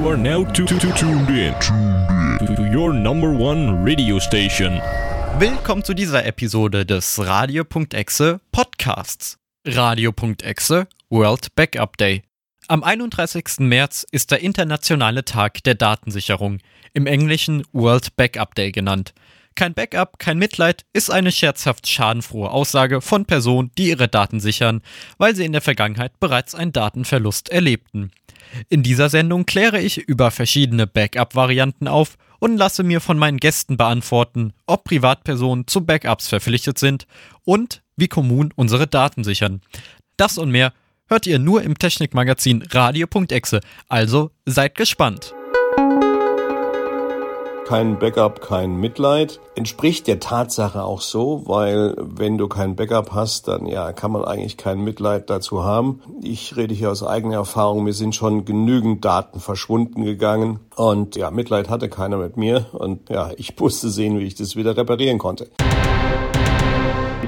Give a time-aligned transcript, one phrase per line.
[0.00, 4.80] Are now to, to, to tuned in to your number one radio station.
[5.38, 9.38] Willkommen zu dieser Episode des Radio.exe Podcasts.
[9.66, 12.22] Radio.exe World Backup Day.
[12.68, 13.58] Am 31.
[13.58, 16.60] März ist der internationale Tag der Datensicherung,
[16.94, 19.12] im Englischen World Backup Day genannt.
[19.54, 24.80] Kein Backup, kein Mitleid ist eine scherzhaft schadenfrohe Aussage von Personen, die ihre Daten sichern,
[25.18, 28.10] weil sie in der Vergangenheit bereits einen Datenverlust erlebten.
[28.68, 33.76] In dieser Sendung kläre ich über verschiedene Backup-Varianten auf und lasse mir von meinen Gästen
[33.76, 37.06] beantworten, ob Privatpersonen zu Backups verpflichtet sind
[37.44, 39.60] und wie Kommunen unsere Daten sichern.
[40.16, 40.72] Das und mehr
[41.06, 45.34] hört ihr nur im Technikmagazin Radio.exe, also seid gespannt
[47.70, 49.38] kein Backup, kein Mitleid.
[49.54, 54.24] Entspricht der Tatsache auch so, weil wenn du kein Backup hast, dann ja, kann man
[54.24, 56.02] eigentlich kein Mitleid dazu haben.
[56.20, 61.30] Ich rede hier aus eigener Erfahrung, mir sind schon genügend Daten verschwunden gegangen und ja,
[61.30, 65.18] Mitleid hatte keiner mit mir und ja, ich musste sehen, wie ich das wieder reparieren
[65.18, 65.48] konnte.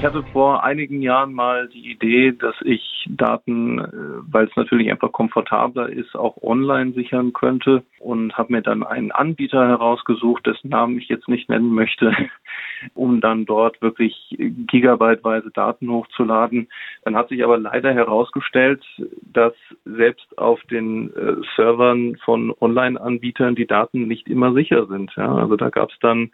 [0.02, 3.88] Ich hatte vor einigen Jahren mal die Idee, dass ich Daten, äh,
[4.32, 9.12] weil es natürlich einfach komfortabler ist, auch online sichern könnte und habe mir dann einen
[9.12, 12.12] Anbieter herausgesucht, dessen Namen ich jetzt nicht nennen möchte,
[12.94, 16.66] um dann dort wirklich gigabyteweise Daten hochzuladen.
[17.04, 18.84] Dann hat sich aber leider herausgestellt,
[19.32, 25.12] dass selbst auf den äh, Servern von Online-Anbietern die Daten nicht immer sicher sind.
[25.14, 26.32] Ja, also da gab es dann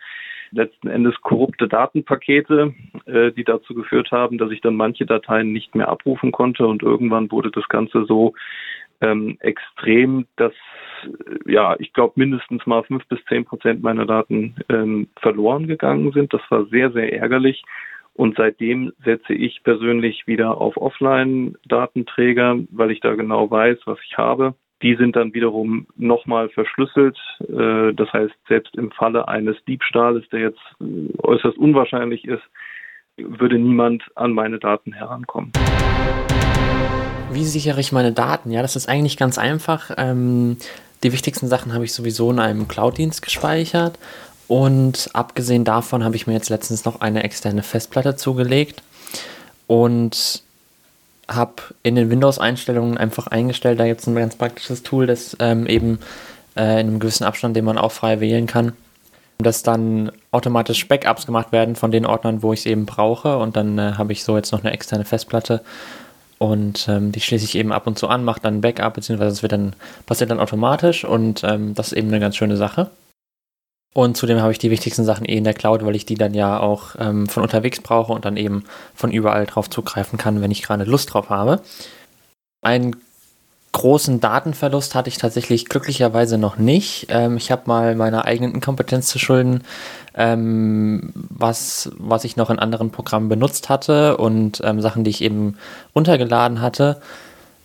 [0.51, 2.75] letzten Endes korrupte Datenpakete,
[3.07, 6.83] äh, die dazu geführt haben, dass ich dann manche Dateien nicht mehr abrufen konnte und
[6.83, 8.35] irgendwann wurde das Ganze so
[9.01, 10.53] ähm, extrem, dass
[11.05, 16.13] äh, ja, ich glaube mindestens mal fünf bis zehn Prozent meiner Daten ähm, verloren gegangen
[16.13, 16.33] sind.
[16.33, 17.63] Das war sehr, sehr ärgerlich.
[18.15, 24.19] Und seitdem setze ich persönlich wieder auf Offline-Datenträger, weil ich da genau weiß, was ich
[24.19, 24.55] habe.
[24.81, 27.19] Die sind dann wiederum nochmal verschlüsselt.
[27.41, 32.43] Äh, das heißt, selbst im Falle eines Diebstahles, der jetzt äh, äußerst unwahrscheinlich ist,
[33.17, 35.51] würde niemand an meine Daten herankommen.
[37.33, 38.53] Wie sichere ich meine Daten?
[38.53, 39.91] Ja, das ist eigentlich ganz einfach.
[39.99, 40.59] Ähm,
[41.03, 43.99] die wichtigsten Sachen habe ich sowieso in einem Cloud-Dienst gespeichert.
[44.47, 48.83] Und abgesehen davon habe ich mir jetzt letztens noch eine externe Festplatte zugelegt.
[49.67, 50.43] Und
[51.29, 55.67] habe in den Windows-Einstellungen einfach eingestellt, da gibt es ein ganz praktisches Tool, das ähm,
[55.67, 55.99] eben
[56.57, 58.73] äh, in einem gewissen Abstand, den man auch frei wählen kann,
[59.39, 63.39] dass dann automatisch Backups gemacht werden von den Ordnern, wo ich es eben brauche.
[63.39, 65.63] Und dann äh, habe ich so jetzt noch eine externe Festplatte
[66.39, 69.33] und ähm, die schließe ich eben ab und zu an, mache dann ein Backup, beziehungsweise
[69.33, 69.75] es wird dann,
[70.07, 72.91] passiert dann automatisch und ähm, das ist eben eine ganz schöne Sache.
[73.95, 76.35] Und zudem habe ich die wichtigsten Sachen eh in der Cloud, weil ich die dann
[76.35, 80.51] ja auch ähm, von unterwegs brauche und dann eben von überall drauf zugreifen kann, wenn
[80.51, 81.61] ich gerade Lust drauf habe.
[82.63, 82.97] Einen
[83.73, 87.07] großen Datenverlust hatte ich tatsächlich glücklicherweise noch nicht.
[87.11, 89.65] Ähm, ich habe mal meiner eigenen Inkompetenz zu schulden,
[90.15, 95.23] ähm, was, was ich noch in anderen Programmen benutzt hatte und ähm, Sachen, die ich
[95.23, 95.59] eben
[95.95, 97.01] runtergeladen hatte,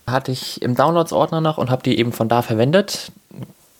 [0.05, 3.11] hatte ich im Downloads-Ordner noch und habe die eben von da verwendet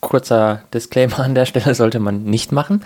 [0.04, 2.84] kurzer Disclaimer an der Stelle, sollte man nicht machen.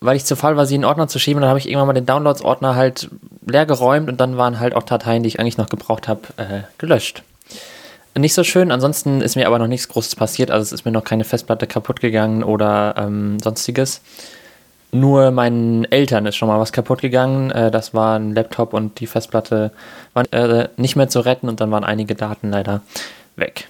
[0.00, 1.92] Weil ich zu faul war, sie in Ordner zu schieben, dann habe ich irgendwann mal
[1.92, 3.10] den Downloads-Ordner halt
[3.44, 6.60] leer geräumt und dann waren halt auch Dateien, die ich eigentlich noch gebraucht habe, äh,
[6.78, 7.24] gelöscht.
[8.16, 10.90] Nicht so schön, ansonsten ist mir aber noch nichts Großes passiert, also es ist mir
[10.90, 14.00] noch keine Festplatte kaputt gegangen oder ähm, sonstiges.
[14.90, 17.50] Nur meinen Eltern ist schon mal was kaputt gegangen.
[17.50, 19.70] Äh, das war ein Laptop und die Festplatte
[20.14, 22.80] waren äh, nicht mehr zu retten und dann waren einige Daten leider
[23.36, 23.68] weg.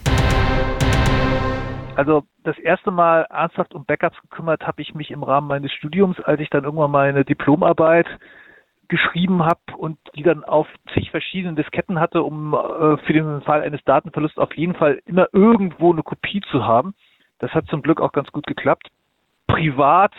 [1.99, 6.21] Also das erste Mal ernsthaft um Backups gekümmert habe ich mich im Rahmen meines Studiums,
[6.21, 8.07] als ich dann irgendwann meine Diplomarbeit
[8.87, 13.63] geschrieben habe und die dann auf zig verschiedenen Disketten hatte, um äh, für den Fall
[13.63, 16.95] eines Datenverlusts auf jeden Fall immer irgendwo eine Kopie zu haben.
[17.41, 18.87] Das hat zum Glück auch ganz gut geklappt.
[19.49, 20.13] Privat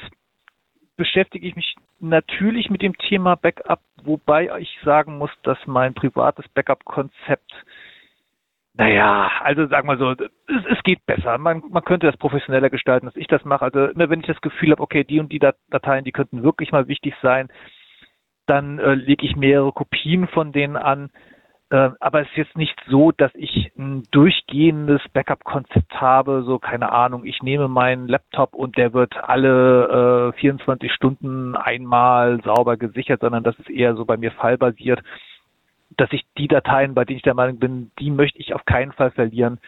[0.98, 6.46] beschäftige ich mich natürlich mit dem Thema Backup, wobei ich sagen muss, dass mein privates
[6.50, 7.54] Backup-Konzept
[8.80, 11.38] naja, also sagen wir so, es, es geht besser.
[11.38, 13.66] Man, man könnte das professioneller gestalten, als ich das mache.
[13.66, 16.72] Also immer wenn ich das Gefühl habe, okay, die und die Dateien, die könnten wirklich
[16.72, 17.50] mal wichtig sein,
[18.46, 21.10] dann äh, lege ich mehrere Kopien von denen an.
[21.72, 26.94] Äh, aber es ist jetzt nicht so, dass ich ein durchgehendes Backup-Konzept habe, so keine
[26.94, 33.20] Ahnung, ich nehme meinen Laptop und der wird alle äh, 24 Stunden einmal sauber gesichert,
[33.20, 35.02] sondern das ist eher so bei mir fallbasiert
[36.00, 38.92] dass ich die Dateien, bei denen ich der Meinung bin, die möchte ich auf keinen
[38.94, 39.60] Fall verlieren,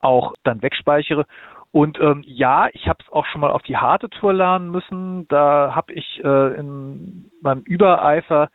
[0.00, 1.26] auch dann wegspeichere.
[1.72, 5.28] Und ähm, ja, ich habe es auch schon mal auf die harte Tour lernen müssen.
[5.28, 8.50] Da habe ich äh, in meinem Übereifer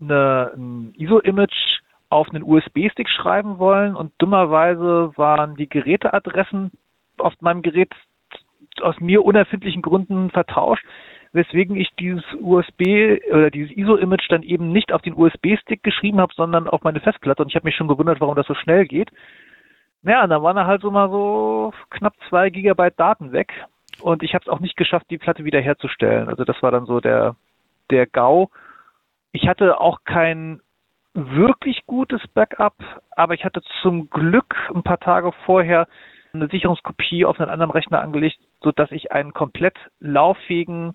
[0.00, 6.70] eine, ein ISO-Image auf einen USB-Stick schreiben wollen und dummerweise waren die Geräteadressen
[7.18, 7.92] auf meinem Gerät
[8.80, 10.84] aus mir unerfindlichen Gründen vertauscht,
[11.36, 16.32] weswegen ich dieses USB oder dieses ISO-Image dann eben nicht auf den USB-Stick geschrieben habe,
[16.34, 17.42] sondern auf meine Festplatte.
[17.42, 19.10] Und ich habe mich schon gewundert, warum das so schnell geht.
[20.02, 23.52] Naja, und dann waren da halt so mal so knapp zwei Gigabyte Daten weg.
[24.00, 26.28] Und ich habe es auch nicht geschafft, die Platte wiederherzustellen.
[26.28, 27.36] Also das war dann so der,
[27.90, 28.50] der GAU.
[29.32, 30.60] Ich hatte auch kein
[31.12, 32.74] wirklich gutes Backup,
[33.10, 35.86] aber ich hatte zum Glück ein paar Tage vorher
[36.32, 40.94] eine Sicherungskopie auf einen anderen Rechner angelegt, sodass ich einen komplett lauffähigen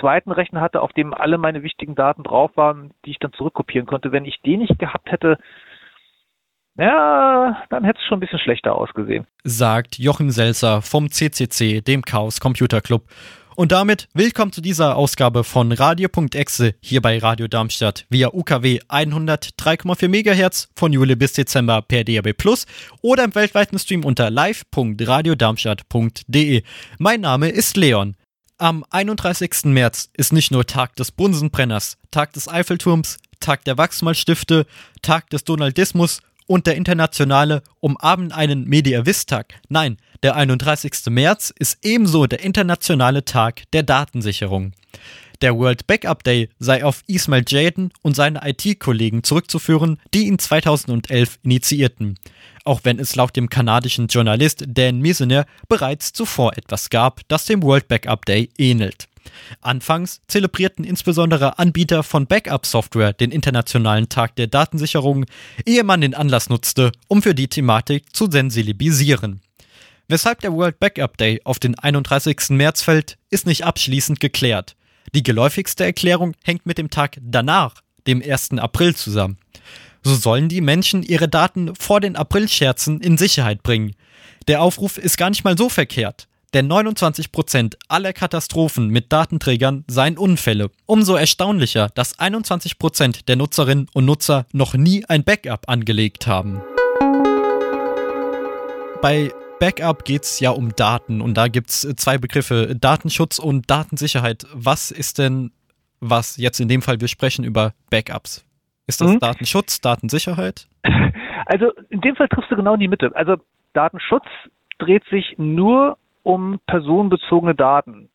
[0.00, 3.86] zweiten Rechner hatte, auf dem alle meine wichtigen Daten drauf waren, die ich dann zurückkopieren
[3.86, 4.12] konnte.
[4.12, 5.38] Wenn ich den nicht gehabt hätte,
[6.76, 9.26] ja, dann hätte es schon ein bisschen schlechter ausgesehen.
[9.44, 13.02] Sagt Jochen Selzer vom CCC, dem Chaos Computer Club.
[13.54, 20.08] Und damit willkommen zu dieser Ausgabe von Radio.exe hier bei Radio Darmstadt via UKW 103,4
[20.08, 22.64] MHz von Juli bis Dezember per DAB Plus
[23.02, 26.62] oder im weltweiten Stream unter live.radiodarmstadt.de.
[26.98, 28.16] Mein Name ist Leon.
[28.62, 29.64] Am 31.
[29.64, 34.66] März ist nicht nur Tag des Bunsenbrenners, Tag des Eiffelturms, Tag der Wachsmalstifte,
[35.02, 39.54] Tag des Donaldismus und der internationale Umarmen einen Mediavisttag.
[39.68, 40.92] Nein, der 31.
[41.08, 44.74] März ist ebenso der internationale Tag der Datensicherung.
[45.40, 51.40] Der World Backup Day sei auf Ismail Jaden und seine IT-Kollegen zurückzuführen, die ihn 2011
[51.42, 52.16] initiierten.
[52.64, 57.62] Auch wenn es laut dem kanadischen Journalist Dan Misener bereits zuvor etwas gab, das dem
[57.62, 59.08] World Backup Day ähnelt.
[59.60, 65.26] Anfangs zelebrierten insbesondere Anbieter von Backup-Software den Internationalen Tag der Datensicherung,
[65.64, 69.40] ehe man den Anlass nutzte, um für die Thematik zu sensibilisieren.
[70.08, 72.50] Weshalb der World Backup Day auf den 31.
[72.50, 74.76] März fällt, ist nicht abschließend geklärt.
[75.14, 78.58] Die geläufigste Erklärung hängt mit dem Tag danach, dem 1.
[78.58, 79.38] April, zusammen.
[80.04, 83.94] So sollen die Menschen ihre Daten vor den Aprilscherzen in Sicherheit bringen.
[84.48, 86.26] Der Aufruf ist gar nicht mal so verkehrt.
[86.54, 90.70] Denn 29% aller Katastrophen mit Datenträgern seien Unfälle.
[90.84, 96.60] Umso erstaunlicher, dass 21% der Nutzerinnen und Nutzer noch nie ein Backup angelegt haben.
[99.00, 103.70] Bei Backup geht es ja um Daten und da gibt es zwei Begriffe, Datenschutz und
[103.70, 104.44] Datensicherheit.
[104.52, 105.52] Was ist denn,
[106.00, 108.44] was jetzt in dem Fall, wir sprechen über Backups.
[108.86, 109.20] Ist das mhm.
[109.20, 110.66] Datenschutz, Datensicherheit?
[111.44, 113.10] Also in dem Fall triffst du genau in die Mitte.
[113.14, 113.36] Also
[113.72, 114.24] Datenschutz
[114.78, 118.08] dreht sich nur um personenbezogene Daten.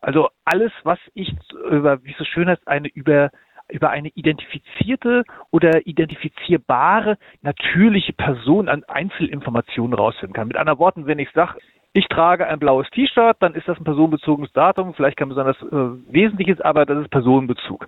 [0.00, 1.30] Also alles, was ich
[1.70, 3.30] über, wie es so schön heißt, eine über
[3.70, 5.22] über eine identifizierte
[5.52, 10.48] oder identifizierbare natürliche Person an Einzelinformationen rausfinden kann.
[10.48, 11.58] Mit anderen Worten, wenn ich sage,
[11.92, 16.12] ich trage ein blaues T-Shirt, dann ist das ein personenbezogenes Datum, vielleicht kein besonders äh,
[16.12, 17.86] wesentliches, aber das ist Personenbezug.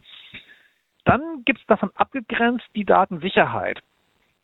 [1.05, 3.81] Dann gibt es davon abgegrenzt die Datensicherheit.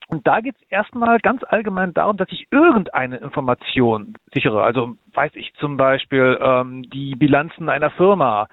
[0.08, 4.62] Und da geht es erstmal ganz allgemein darum, dass ich irgendeine Information sichere.
[4.62, 8.48] Also weiß ich zum Beispiel ähm, die Bilanzen einer Firma.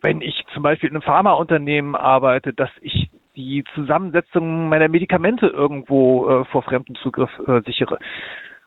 [0.00, 6.28] Wenn ich zum Beispiel in einem Pharmaunternehmen arbeite, dass ich die Zusammensetzung meiner Medikamente irgendwo
[6.28, 7.98] äh, vor fremdem Zugriff äh, sichere.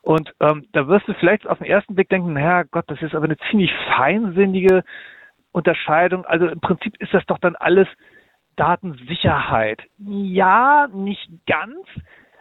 [0.02, 3.16] Und ähm, da wirst du vielleicht auf den ersten Blick denken, naja Gott, das ist
[3.16, 4.84] aber eine ziemlich feinsinnige
[5.54, 6.26] Unterscheidung.
[6.26, 7.88] Also im Prinzip ist das doch dann alles
[8.56, 9.82] Datensicherheit?
[9.98, 11.86] Ja, nicht ganz,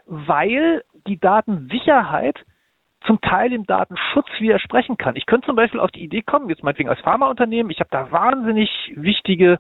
[0.07, 2.45] weil die Datensicherheit
[3.07, 5.17] zum Teil dem Datenschutz widersprechen kann.
[5.17, 8.11] Ich könnte zum Beispiel auf die Idee kommen, jetzt meinetwegen als Pharmaunternehmen, ich habe da
[8.11, 9.58] wahnsinnig wichtige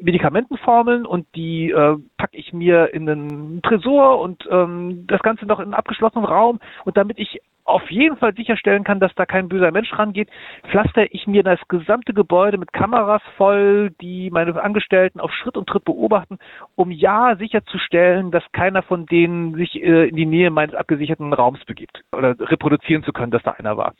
[0.00, 5.58] Medikamentenformeln und die äh, packe ich mir in einen Tresor und ähm, das Ganze noch
[5.58, 9.48] in einen abgeschlossenen Raum und damit ich auf jeden Fall sicherstellen kann, dass da kein
[9.48, 10.30] böser Mensch rangeht,
[10.70, 15.68] pflaster ich mir das gesamte Gebäude mit Kameras voll, die meine Angestellten auf Schritt und
[15.68, 16.38] Tritt beobachten,
[16.76, 21.64] um ja sicherzustellen, dass keiner von denen sich äh, in die Nähe meines abgesicherten Raums
[21.64, 23.94] begibt oder reproduzieren zu können, dass da einer war.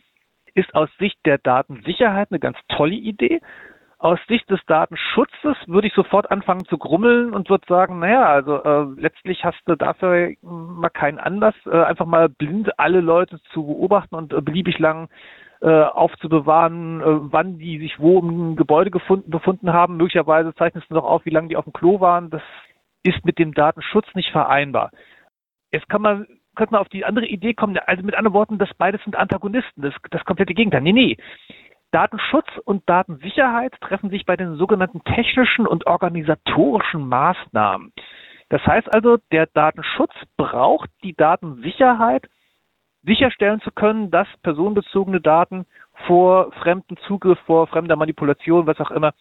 [0.55, 3.41] Ist aus Sicht der Datensicherheit eine ganz tolle Idee,
[4.07, 8.63] aus Sicht des Datenschutzes würde ich sofort anfangen zu grummeln und würde sagen, naja, also
[8.63, 13.67] äh, letztlich hast du dafür mal keinen Anlass, äh, einfach mal blind alle Leute zu
[13.67, 15.09] beobachten und äh, beliebig lang
[15.61, 19.97] äh, aufzubewahren, äh, wann die sich wo im Gebäude gefunden, befunden haben.
[19.97, 22.31] Möglicherweise zeichnest du noch auf, wie lange die auf dem Klo waren.
[22.31, 22.43] Das
[23.03, 24.91] ist mit dem Datenschutz nicht vereinbar.
[25.73, 28.73] Jetzt kann man könnte man auf die andere Idee kommen, also mit anderen Worten, das
[28.79, 30.81] beides sind Antagonisten, das, das komplette Gegenteil.
[30.81, 31.17] Nee, nee.
[31.97, 37.91] Datenschutz und Datensicherheit treffen sich bei den sogenannten technischen und organisatorischen Maßnahmen.
[38.51, 42.29] Das heißt also, der Datenschutz braucht die Datensicherheit,
[43.03, 45.65] sicherstellen zu können, dass personenbezogene Daten
[46.07, 49.15] vor fremden Zugriff, vor fremder Manipulation, was auch immer,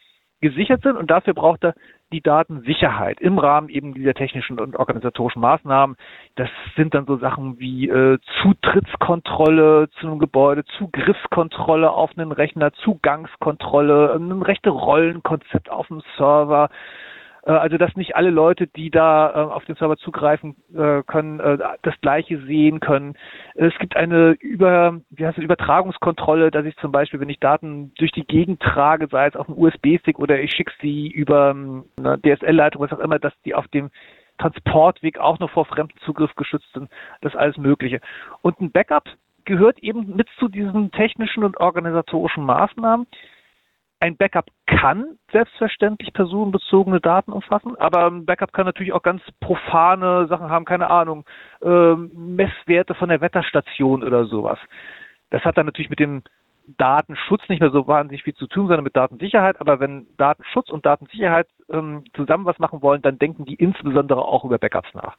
[0.50, 1.74] gesichert sind und dafür braucht er
[2.12, 5.96] die Datensicherheit im Rahmen eben dieser technischen und organisatorischen Maßnahmen.
[6.36, 12.72] Das sind dann so Sachen wie äh, Zutrittskontrolle zu einem Gebäude, Zugriffskontrolle auf einen Rechner,
[12.74, 16.70] Zugangskontrolle, ein rechte Rollenkonzept auf dem Server,
[17.52, 21.94] also dass nicht alle Leute, die da äh, auf den Server zugreifen äh, können, das
[22.02, 23.16] Gleiche sehen können.
[23.56, 27.94] Es gibt eine Über, wie heißt es, Übertragungskontrolle, dass ich zum Beispiel, wenn ich Daten
[27.98, 31.86] durch die Gegend trage, sei es auf einem USB-Stick oder ich schicke sie über ähm,
[31.98, 33.90] eine DSL-Leitung, was auch immer, dass die auf dem
[34.38, 36.90] Transportweg auch noch vor Fremdenzugriff geschützt sind.
[37.22, 38.02] Das alles Mögliche.
[38.42, 39.06] Und ein Backup
[39.46, 43.08] gehört eben mit zu diesen technischen und organisatorischen Maßnahmen,
[44.00, 50.28] ein Backup kann selbstverständlich personenbezogene Daten umfassen, aber ein Backup kann natürlich auch ganz profane
[50.28, 51.25] Sachen haben, keine Ahnung,
[51.62, 54.60] äh, Messwerte von der Wetterstation oder sowas.
[55.30, 56.24] Das hat dann natürlich mit dem
[56.78, 59.62] Datenschutz nicht mehr so wahnsinnig viel zu tun, sondern mit Datensicherheit.
[59.62, 64.44] Aber wenn Datenschutz und Datensicherheit ähm, zusammen was machen wollen, dann denken die insbesondere auch
[64.46, 65.16] über Backups nach.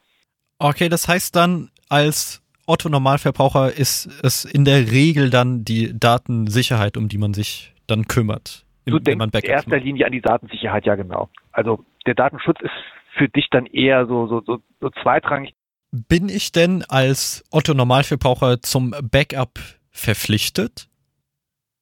[0.58, 6.96] Okay, das heißt dann, als Otto Normalverbraucher ist es in der Regel dann die Datensicherheit,
[6.96, 10.94] um die man sich dann kümmert du denkst in erster Linie an die Datensicherheit, ja
[10.94, 11.28] genau.
[11.52, 12.72] Also der Datenschutz ist
[13.16, 15.54] für dich dann eher so, so, so, so zweitrangig.
[15.90, 19.58] Bin ich denn als Otto Normalverbraucher zum Backup
[19.90, 20.88] verpflichtet?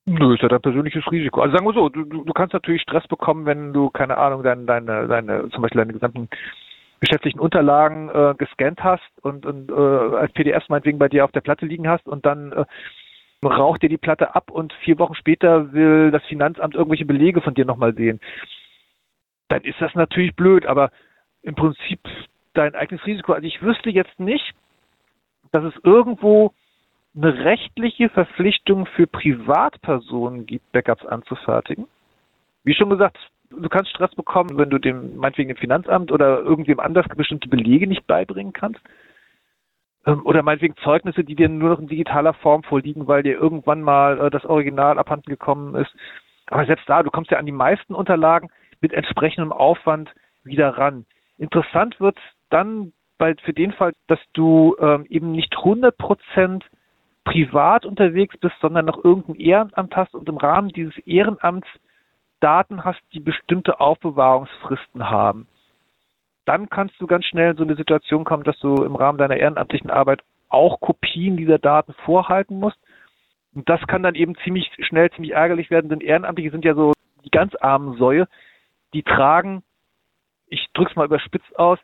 [0.07, 1.41] Nö, ist ja dein persönliches Risiko.
[1.41, 4.67] Also sagen wir so, du, du kannst natürlich Stress bekommen, wenn du, keine Ahnung, deine,
[4.67, 6.29] deine, deine zum Beispiel deine gesamten
[7.01, 11.41] geschäftlichen Unterlagen äh, gescannt hast und, und äh, als PDF meinetwegen bei dir auf der
[11.41, 12.65] Platte liegen hast und dann äh,
[13.47, 17.55] raucht dir die Platte ab und vier Wochen später will das Finanzamt irgendwelche Belege von
[17.55, 18.21] dir nochmal sehen.
[19.49, 20.91] Dann ist das natürlich blöd, aber
[21.43, 22.01] im Prinzip
[22.55, 23.33] dein eigenes Risiko.
[23.33, 24.55] Also ich wüsste jetzt nicht,
[25.53, 26.53] dass es irgendwo
[27.17, 31.87] eine rechtliche Verpflichtung für Privatpersonen gibt, Backups anzufertigen.
[32.65, 33.19] Wie schon gesagt,
[33.51, 37.87] du kannst Stress bekommen, wenn du dem, meinetwegen dem Finanzamt oder irgendwem anders bestimmte Belege
[37.87, 38.81] nicht beibringen kannst.
[40.07, 43.83] Ähm, oder meinetwegen Zeugnisse, die dir nur noch in digitaler Form vorliegen, weil dir irgendwann
[43.83, 45.95] mal äh, das Original abhanden gekommen ist.
[46.49, 50.11] Aber selbst da, du kommst ja an die meisten Unterlagen mit entsprechendem Aufwand
[50.43, 51.07] wieder ran.
[51.39, 52.19] Interessant wird
[52.51, 56.65] dann bei, für den Fall, dass du ähm, eben nicht 100 Prozent
[57.25, 61.69] privat unterwegs bist, sondern noch irgendein Ehrenamt hast und im Rahmen dieses Ehrenamts
[62.41, 65.49] Daten hast, die bestimmte Aufbewahrungsfristen haben
[66.45, 69.37] dann kannst du ganz schnell in so eine Situation kommen, dass du im Rahmen deiner
[69.37, 72.79] ehrenamtlichen Arbeit auch Kopien dieser Daten vorhalten musst.
[73.55, 76.93] Und das kann dann eben ziemlich schnell ziemlich ärgerlich werden, denn Ehrenamtliche sind ja so
[77.25, 78.29] die ganz armen Säue,
[78.93, 79.63] die tragen,
[80.49, 81.79] ich drück's mal überspitzt aus,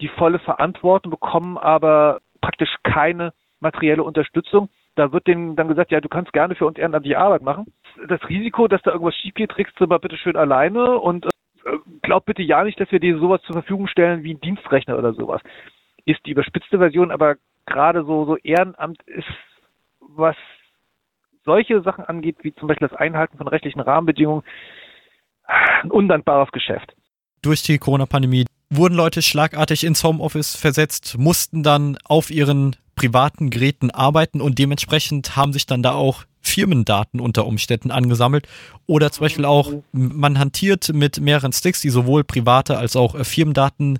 [0.00, 4.68] die volle Verantwortung, bekommen aber praktisch keine materielle Unterstützung.
[4.94, 7.72] Da wird denen dann gesagt, ja, du kannst gerne für uns ehrenamtliche Arbeit machen.
[8.08, 11.26] Das Risiko, dass da irgendwas schief geht, trägst du mal bitte schön alleine und
[12.02, 15.12] glaub bitte ja nicht, dass wir dir sowas zur Verfügung stellen wie ein Dienstrechner oder
[15.12, 15.40] sowas.
[16.04, 19.28] Ist die überspitzte Version, aber gerade so, so Ehrenamt ist,
[20.00, 20.36] was
[21.44, 24.44] solche Sachen angeht, wie zum Beispiel das Einhalten von rechtlichen Rahmenbedingungen,
[25.44, 26.94] ein undankbares Geschäft.
[27.42, 33.90] Durch die Corona-Pandemie wurden Leute schlagartig ins Homeoffice versetzt, mussten dann auf ihren privaten Geräten
[33.90, 38.46] arbeiten und dementsprechend haben sich dann da auch Firmendaten unter Umständen angesammelt.
[38.86, 43.24] Oder zum Beispiel auch, man hantiert mit mehreren Sticks, die sowohl private als auch äh,
[43.24, 43.98] Firmendaten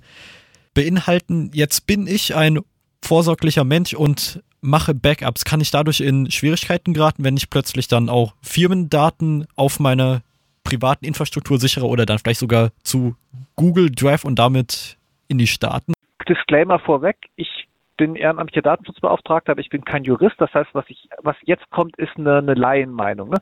[0.73, 1.51] beinhalten.
[1.53, 2.59] Jetzt bin ich ein
[3.01, 5.45] vorsorglicher Mensch und mache Backups.
[5.45, 10.21] Kann ich dadurch in Schwierigkeiten geraten, wenn ich plötzlich dann auch Firmendaten auf meiner
[10.63, 13.15] privaten Infrastruktur sichere oder dann vielleicht sogar zu
[13.55, 15.93] Google Drive und damit in die Staaten?
[16.27, 17.67] Disclaimer vorweg, ich
[17.97, 20.35] bin ehrenamtlicher Datenschutzbeauftragter, aber ich bin kein Jurist.
[20.39, 23.29] Das heißt, was ich, was jetzt kommt, ist eine, eine Laienmeinung.
[23.29, 23.37] Ne?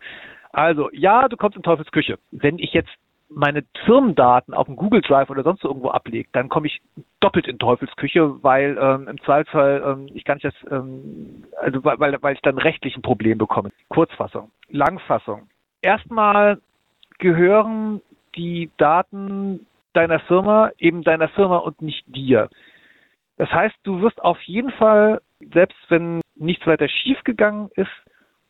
[0.51, 2.17] Also, ja, du kommst in Teufels Küche.
[2.31, 2.91] Wenn ich jetzt
[3.33, 6.81] meine Firmendaten auf dem Google Drive oder sonst irgendwo ablege, dann komme ich
[7.21, 11.83] doppelt in Teufels Küche, weil ähm, im Zweifelsfall ähm, ich kann nicht das, ähm, also
[11.83, 13.71] weil, weil ich dann rechtlich ein Problem bekomme.
[13.87, 15.47] Kurzfassung, Langfassung.
[15.81, 16.59] Erstmal
[17.21, 18.01] gehören
[18.35, 22.49] die Daten deiner Firma eben deiner Firma und nicht dir.
[23.37, 25.21] Das heißt, du wirst auf jeden Fall,
[25.53, 27.91] selbst wenn nichts weiter schiefgegangen ist,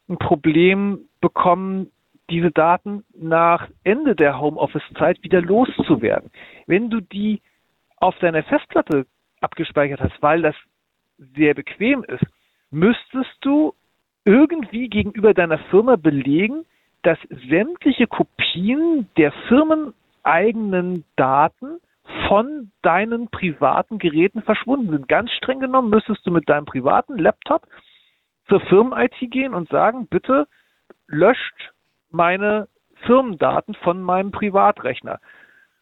[0.09, 1.91] ein Problem bekommen,
[2.29, 6.31] diese Daten nach Ende der Homeoffice-Zeit wieder loszuwerden.
[6.65, 7.41] Wenn du die
[7.97, 9.05] auf deiner Festplatte
[9.41, 10.55] abgespeichert hast, weil das
[11.17, 12.23] sehr bequem ist,
[12.69, 13.73] müsstest du
[14.23, 16.65] irgendwie gegenüber deiner Firma belegen,
[17.03, 17.17] dass
[17.49, 21.79] sämtliche Kopien der firmeneigenen Daten
[22.27, 25.07] von deinen privaten Geräten verschwunden sind.
[25.07, 27.67] Ganz streng genommen müsstest du mit deinem privaten Laptop
[28.47, 30.47] zur Firmen-IT gehen und sagen, bitte
[31.07, 31.71] löscht
[32.09, 32.67] meine
[33.05, 35.19] Firmendaten von meinem Privatrechner.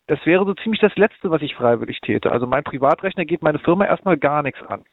[0.08, 2.32] Das wäre so ziemlich das Letzte, was ich freiwillig täte.
[2.32, 4.84] Also mein Privatrechner geht meine Firma erstmal gar nichts an.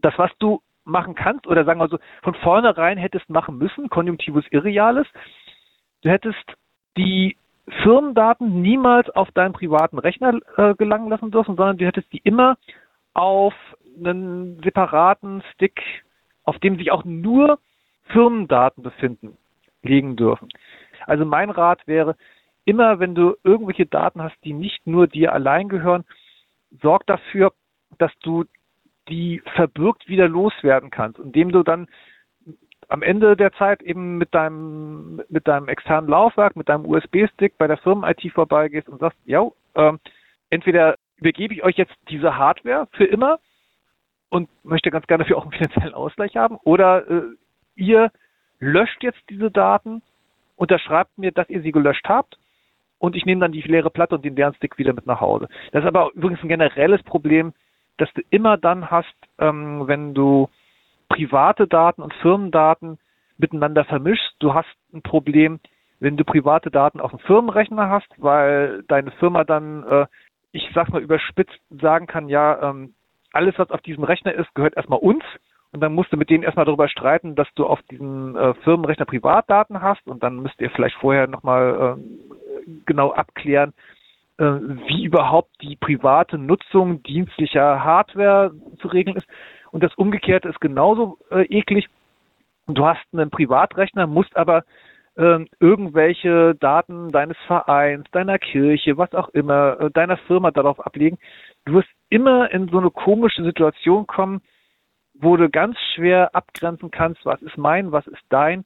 [0.00, 4.44] Das, was du machen kannst, oder sagen wir so, von vornherein hättest machen müssen, Konjunktivus
[4.50, 5.06] Irrealis,
[6.04, 6.54] du hättest
[6.96, 7.36] die
[7.82, 12.56] Firmendaten niemals auf deinen privaten Rechner äh, gelangen lassen dürfen, sondern du hättest die immer
[13.14, 13.54] auf
[13.96, 15.80] einen separaten Stick,
[16.44, 17.58] auf dem sich auch nur
[18.08, 19.38] Firmendaten befinden,
[19.82, 20.48] legen dürfen.
[21.06, 22.16] Also mein Rat wäre,
[22.66, 26.04] immer wenn du irgendwelche Daten hast, die nicht nur dir allein gehören,
[26.82, 27.52] sorg dafür,
[27.98, 28.44] dass du
[29.08, 31.88] die verbirgt wieder loswerden kannst, indem du dann
[32.88, 37.66] am Ende der Zeit eben mit deinem, mit deinem externen Laufwerk, mit deinem USB-Stick bei
[37.66, 39.92] der Firmen-IT vorbeigehst und sagst, ja, äh,
[40.50, 43.38] entweder übergebe ich euch jetzt diese Hardware für immer
[44.30, 47.22] und möchte ganz gerne dafür auch einen finanziellen Ausgleich haben, oder äh,
[47.76, 48.10] ihr
[48.58, 50.02] löscht jetzt diese Daten,
[50.56, 52.38] unterschreibt mir, dass ihr sie gelöscht habt
[52.98, 55.48] und ich nehme dann die leere Platte und den leeren Stick wieder mit nach Hause.
[55.72, 57.52] Das ist aber übrigens ein generelles Problem,
[57.96, 60.48] das du immer dann hast, ähm, wenn du
[61.14, 62.98] private Daten und Firmendaten
[63.38, 64.34] miteinander vermischst.
[64.40, 65.60] Du hast ein Problem,
[66.00, 70.06] wenn du private Daten auf dem Firmenrechner hast, weil deine Firma dann, äh,
[70.52, 72.94] ich sag's mal überspitzt, sagen kann, ja, ähm,
[73.32, 75.24] alles, was auf diesem Rechner ist, gehört erstmal uns.
[75.72, 79.06] Und dann musst du mit denen erstmal darüber streiten, dass du auf diesem äh, Firmenrechner
[79.06, 80.06] Privatdaten hast.
[80.06, 83.72] Und dann müsst ihr vielleicht vorher nochmal äh, genau abklären,
[84.38, 89.26] äh, wie überhaupt die private Nutzung dienstlicher Hardware zu regeln ist.
[89.74, 91.88] Und das Umgekehrte ist genauso äh, eklig.
[92.68, 94.62] Du hast einen Privatrechner, musst aber
[95.16, 101.18] äh, irgendwelche Daten deines Vereins, deiner Kirche, was auch immer, äh, deiner Firma darauf ablegen.
[101.64, 104.42] Du wirst immer in so eine komische Situation kommen,
[105.12, 108.64] wo du ganz schwer abgrenzen kannst, was ist mein, was ist dein.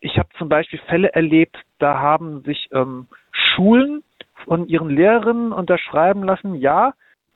[0.00, 4.02] Ich habe zum Beispiel Fälle erlebt, da haben sich ähm, Schulen
[4.44, 6.94] von ihren Lehrerinnen unterschreiben lassen, ja,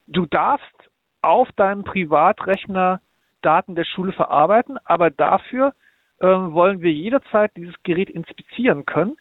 [0.08, 3.00] du darfst auf deinem Privatrechner
[3.42, 5.75] Daten der Schule verarbeiten, aber dafür
[6.20, 9.16] äh, wollen wir jederzeit dieses Gerät inspizieren können.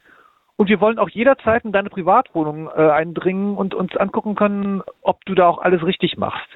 [0.56, 5.26] Und wir wollen auch jederzeit in deine Privatwohnung äh, eindringen und uns angucken können, ob
[5.26, 6.48] du da auch alles richtig machst.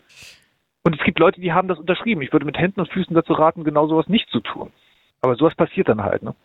[0.83, 2.21] Und es gibt Leute, die haben das unterschrieben.
[2.21, 4.71] Ich würde mit Händen und Füßen dazu raten, genau sowas nicht zu tun.
[5.21, 6.21] Aber sowas passiert dann halt.
[6.21, 6.35] Ne?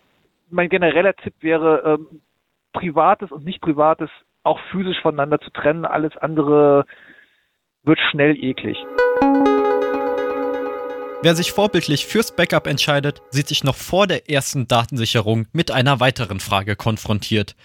[0.49, 2.23] Mein genereller Tipp wäre, ähm,
[2.73, 4.09] Privates und nicht Privates
[4.43, 5.85] auch physisch voneinander zu trennen.
[5.85, 6.87] Alles andere
[7.83, 8.79] wird schnell eklig.
[11.23, 16.01] Wer sich vorbildlich fürs Backup entscheidet, sieht sich noch vor der ersten Datensicherung mit einer
[16.01, 17.57] weiteren Frage konfrontiert.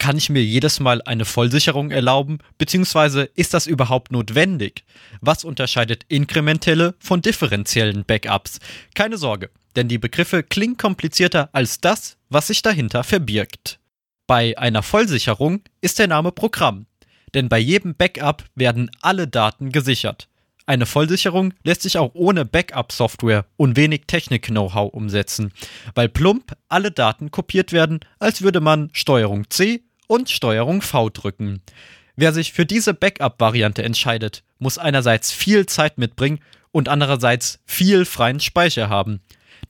[0.00, 4.84] Kann ich mir jedes Mal eine Vollsicherung erlauben, beziehungsweise ist das überhaupt notwendig?
[5.20, 8.58] Was unterscheidet inkrementelle von differenziellen Backups?
[8.96, 13.78] Keine Sorge, denn die Begriffe klingen komplizierter als das, was sich dahinter verbirgt.
[14.26, 16.86] Bei einer Vollsicherung ist der Name Programm,
[17.34, 20.28] denn bei jedem Backup werden alle Daten gesichert.
[20.68, 25.52] Eine Vollsicherung lässt sich auch ohne Backup-Software und wenig Technik-Know-how umsetzen,
[25.94, 31.62] weil plump alle Daten kopiert werden, als würde man Steuerung C und Steuerung V drücken.
[32.16, 36.40] Wer sich für diese Backup-Variante entscheidet, muss einerseits viel Zeit mitbringen
[36.72, 39.20] und andererseits viel freien Speicher haben.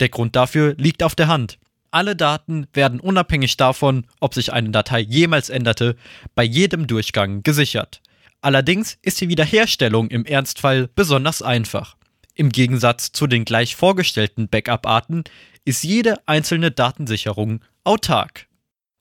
[0.01, 1.59] Der Grund dafür liegt auf der Hand.
[1.91, 5.97] Alle Daten werden unabhängig davon, ob sich eine Datei jemals änderte,
[6.35, 8.01] bei jedem Durchgang gesichert.
[8.47, 11.97] Allerdings ist die Wiederherstellung im Ernstfall besonders einfach.
[12.37, 15.25] Im Gegensatz zu den gleich vorgestellten Backup-Arten
[15.65, 18.47] ist jede einzelne Datensicherung autark.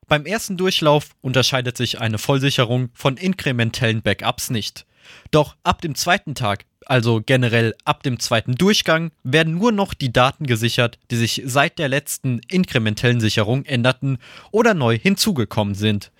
[0.08, 4.88] Beim ersten Durchlauf unterscheidet sich eine Vollsicherung von inkrementellen Backups nicht.
[5.30, 10.12] Doch ab dem zweiten Tag, also generell ab dem zweiten Durchgang, werden nur noch die
[10.12, 14.18] Daten gesichert, die sich seit der letzten inkrementellen Sicherung änderten
[14.50, 16.12] oder neu hinzugekommen sind.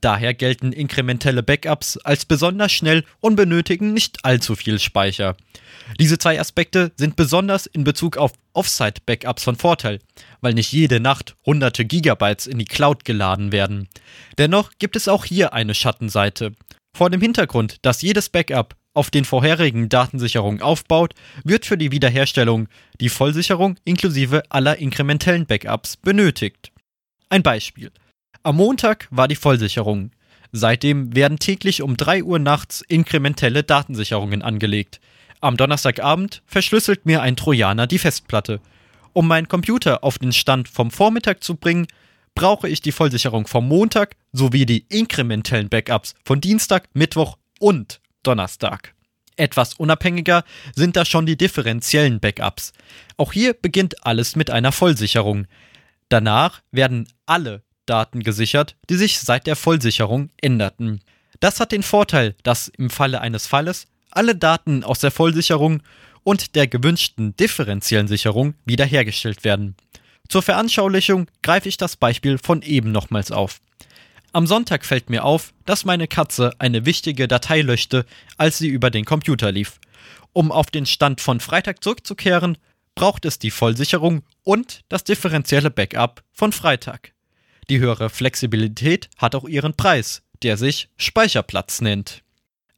[0.00, 5.36] Daher gelten inkrementelle Backups als besonders schnell und benötigen nicht allzu viel Speicher.
[5.98, 9.98] Diese zwei Aspekte sind besonders in Bezug auf Offsite-Backups von Vorteil,
[10.40, 13.88] weil nicht jede Nacht hunderte Gigabytes in die Cloud geladen werden.
[14.38, 16.52] Dennoch gibt es auch hier eine Schattenseite.
[16.96, 21.14] Vor dem Hintergrund, dass jedes Backup auf den vorherigen Datensicherungen aufbaut,
[21.44, 22.68] wird für die Wiederherstellung
[23.00, 26.72] die Vollsicherung inklusive aller inkrementellen Backups benötigt.
[27.28, 27.92] Ein Beispiel.
[28.42, 30.12] Am Montag war die Vollsicherung.
[30.50, 34.98] Seitdem werden täglich um 3 Uhr nachts inkrementelle Datensicherungen angelegt.
[35.42, 38.60] Am Donnerstagabend verschlüsselt mir ein Trojaner die Festplatte.
[39.12, 41.86] Um meinen Computer auf den Stand vom Vormittag zu bringen,
[42.34, 48.94] brauche ich die Vollsicherung vom Montag sowie die inkrementellen Backups von Dienstag, Mittwoch und Donnerstag.
[49.36, 52.72] Etwas unabhängiger sind da schon die differenziellen Backups.
[53.18, 55.46] Auch hier beginnt alles mit einer Vollsicherung.
[56.08, 61.00] Danach werden alle Backup-Daten gesichert, die sich seit der Vollsicherung änderten.
[61.40, 65.82] Das hat den Vorteil, dass im Falle eines Falles alle Daten aus der Vollsicherung
[66.22, 69.74] und der gewünschten differenziellen Sicherung wiederhergestellt werden.
[70.28, 73.60] Zur Veranschaulichung greife ich das Beispiel von eben nochmals auf.
[74.32, 78.90] Am Sonntag fällt mir auf, dass meine Katze eine wichtige Datei löschte, als sie über
[78.90, 79.80] den Computer lief.
[80.32, 82.56] Um auf den Stand von Freitag zurückzukehren,
[82.94, 87.12] braucht es die Vollsicherung und das differenzielle Backup von Freitag.
[87.70, 92.24] Die höhere Flexibilität hat auch ihren Preis, der sich Speicherplatz nennt.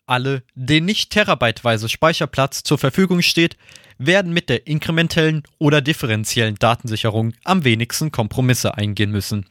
[0.05, 3.57] Alle, denen nicht terabyteweise Speicherplatz zur Verfügung steht,
[3.97, 9.47] werden mit der inkrementellen oder differenziellen Datensicherung am wenigsten Kompromisse eingehen müssen.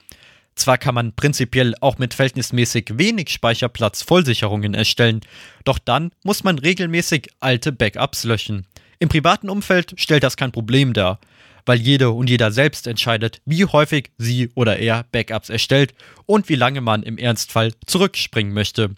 [0.53, 5.21] Zwar kann man prinzipiell auch mit verhältnismäßig wenig Speicherplatz Vollsicherungen erstellen,
[5.63, 8.67] doch dann muss man regelmäßig alte Backups löschen.
[8.99, 11.19] Im privaten Umfeld stellt das kein Problem dar,
[11.65, 15.93] weil jede und jeder selbst entscheidet, wie häufig sie oder er Backups erstellt
[16.25, 18.91] und wie lange man im Ernstfall zurückspringen möchte.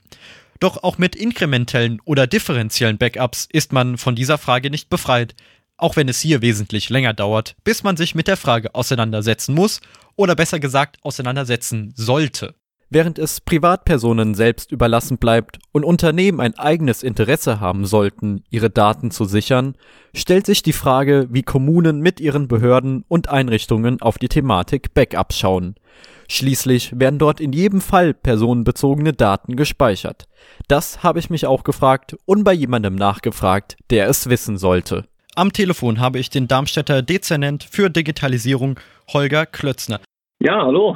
[0.59, 5.35] Doch auch mit inkrementellen oder differenziellen Backups ist man von dieser Frage nicht befreit,
[5.77, 9.81] auch wenn es hier wesentlich länger dauert, bis man sich mit der Frage auseinandersetzen muss
[10.15, 12.55] oder besser gesagt auseinandersetzen sollte.
[12.95, 19.09] Während es Privatpersonen selbst überlassen bleibt und Unternehmen ein eigenes Interesse haben sollten, ihre Daten
[19.09, 19.73] zu sichern,
[20.13, 25.33] stellt sich die Frage, wie Kommunen mit ihren Behörden und Einrichtungen auf die Thematik Backup
[25.33, 25.73] schauen.
[26.29, 30.25] Schließlich werden dort in jedem Fall personenbezogene Daten gespeichert.
[30.67, 35.05] Das habe ich mich auch gefragt und bei jemandem nachgefragt, der es wissen sollte.
[35.33, 38.79] Am Telefon habe ich den Darmstädter Dezernent für Digitalisierung
[39.11, 39.99] Holger Klötzner.
[40.39, 40.95] Ja, hallo.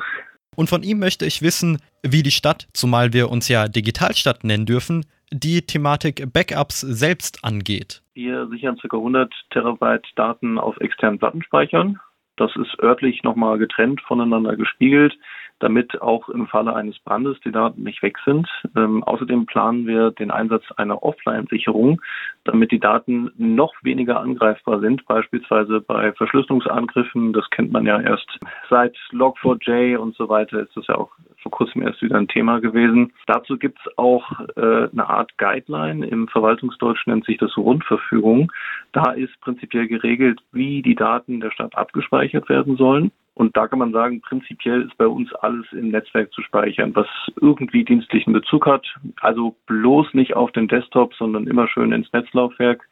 [0.57, 4.65] Und von ihm möchte ich wissen, wie die Stadt, zumal wir uns ja Digitalstadt nennen
[4.65, 8.01] dürfen, die Thematik Backups selbst angeht.
[8.15, 8.97] Wir sichern ca.
[8.97, 11.99] 100 Terabyte Daten auf externen Plattenspeichern
[12.37, 15.17] das ist örtlich nochmal getrennt voneinander gespiegelt,
[15.59, 18.47] damit auch im Falle eines Brandes die Daten nicht weg sind.
[18.75, 22.01] Ähm, außerdem planen wir den Einsatz einer Offline-Sicherung,
[22.43, 27.33] damit die Daten noch weniger angreifbar sind, beispielsweise bei Verschlüsselungsangriffen.
[27.33, 28.39] Das kennt man ja erst
[28.69, 31.11] seit Log4j und so weiter ist das ja auch
[31.47, 33.13] vor kurzem erst wieder ein Thema gewesen.
[33.25, 36.05] Dazu gibt es auch äh, eine Art Guideline.
[36.05, 38.51] Im Verwaltungsdeutsch nennt sich das Rundverfügung.
[38.91, 43.11] Da ist prinzipiell geregelt, wie die Daten der Stadt abgespeichert werden sollen.
[43.33, 47.07] Und da kann man sagen, prinzipiell ist bei uns alles im Netzwerk zu speichern, was
[47.39, 48.85] irgendwie dienstlichen Bezug hat.
[49.21, 52.83] Also bloß nicht auf den Desktop, sondern immer schön ins Netzlaufwerk.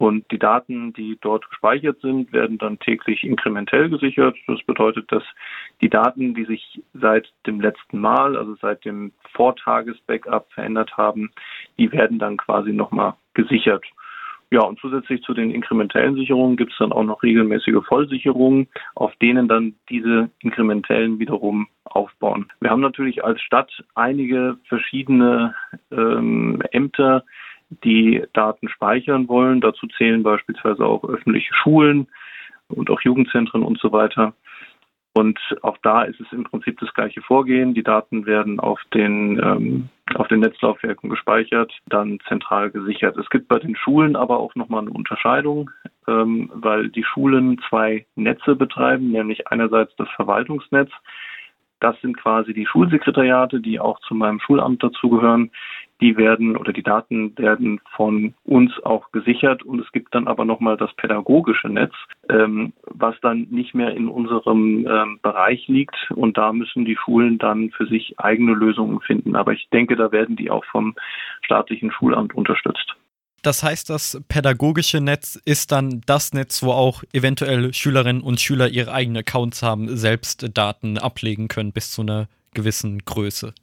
[0.00, 4.34] Und die Daten, die dort gespeichert sind, werden dann täglich inkrementell gesichert.
[4.46, 5.22] Das bedeutet, dass
[5.82, 11.32] die Daten, die sich seit dem letzten Mal, also seit dem Vortages-Backup verändert haben,
[11.78, 13.84] die werden dann quasi nochmal gesichert.
[14.50, 19.14] Ja, und zusätzlich zu den inkrementellen Sicherungen gibt es dann auch noch regelmäßige Vollsicherungen, auf
[19.16, 22.50] denen dann diese inkrementellen wiederum aufbauen.
[22.60, 25.54] Wir haben natürlich als Stadt einige verschiedene
[25.92, 27.22] ähm, Ämter,
[27.84, 29.60] die Daten speichern wollen.
[29.60, 32.08] Dazu zählen beispielsweise auch öffentliche Schulen
[32.68, 34.34] und auch Jugendzentren und so weiter.
[35.12, 37.74] Und auch da ist es im Prinzip das gleiche Vorgehen.
[37.74, 43.16] Die Daten werden auf den, ähm, auf den Netzlaufwerken gespeichert, dann zentral gesichert.
[43.16, 45.70] Es gibt bei den Schulen aber auch nochmal eine Unterscheidung,
[46.06, 50.90] ähm, weil die Schulen zwei Netze betreiben, nämlich einerseits das Verwaltungsnetz.
[51.80, 55.50] Das sind quasi die Schulsekretariate, die auch zu meinem Schulamt dazugehören
[56.00, 60.44] die werden oder die Daten werden von uns auch gesichert und es gibt dann aber
[60.44, 61.94] nochmal das pädagogische Netz,
[62.28, 67.38] ähm, was dann nicht mehr in unserem ähm, Bereich liegt und da müssen die Schulen
[67.38, 69.36] dann für sich eigene Lösungen finden.
[69.36, 70.94] Aber ich denke, da werden die auch vom
[71.42, 72.96] staatlichen Schulamt unterstützt.
[73.42, 78.68] Das heißt, das pädagogische Netz ist dann das Netz, wo auch eventuell Schülerinnen und Schüler
[78.68, 83.54] ihre eigenen Accounts haben, selbst Daten ablegen können bis zu einer gewissen Größe.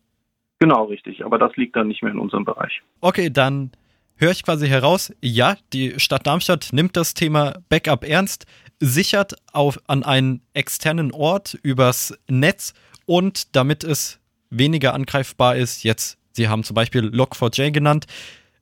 [0.59, 1.23] Genau, richtig.
[1.23, 2.81] Aber das liegt dann nicht mehr in unserem Bereich.
[3.01, 3.71] Okay, dann
[4.15, 8.45] höre ich quasi heraus, ja, die Stadt Darmstadt nimmt das Thema Backup ernst,
[8.79, 12.73] sichert auf, an einen externen Ort übers Netz
[13.05, 18.05] und damit es weniger angreifbar ist, jetzt, Sie haben zum Beispiel Log4j genannt,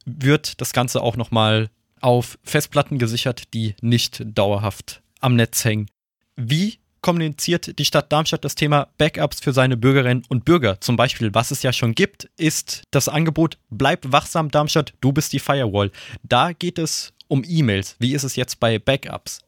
[0.06, 1.70] wird das Ganze auch nochmal
[2.02, 5.88] auf Festplatten gesichert, die nicht dauerhaft am Netz hängen.
[6.36, 6.76] Wie
[7.06, 10.82] kommuniziert die Stadt Darmstadt das Thema Backups für seine Bürgerinnen und Bürger.
[10.82, 15.32] Zum Beispiel, was es ja schon gibt, ist das Angebot Bleib wachsam Darmstadt, du bist
[15.32, 15.92] die Firewall.
[16.24, 17.96] Da geht es um E-Mails.
[18.00, 19.46] Wie ist es jetzt bei Backups?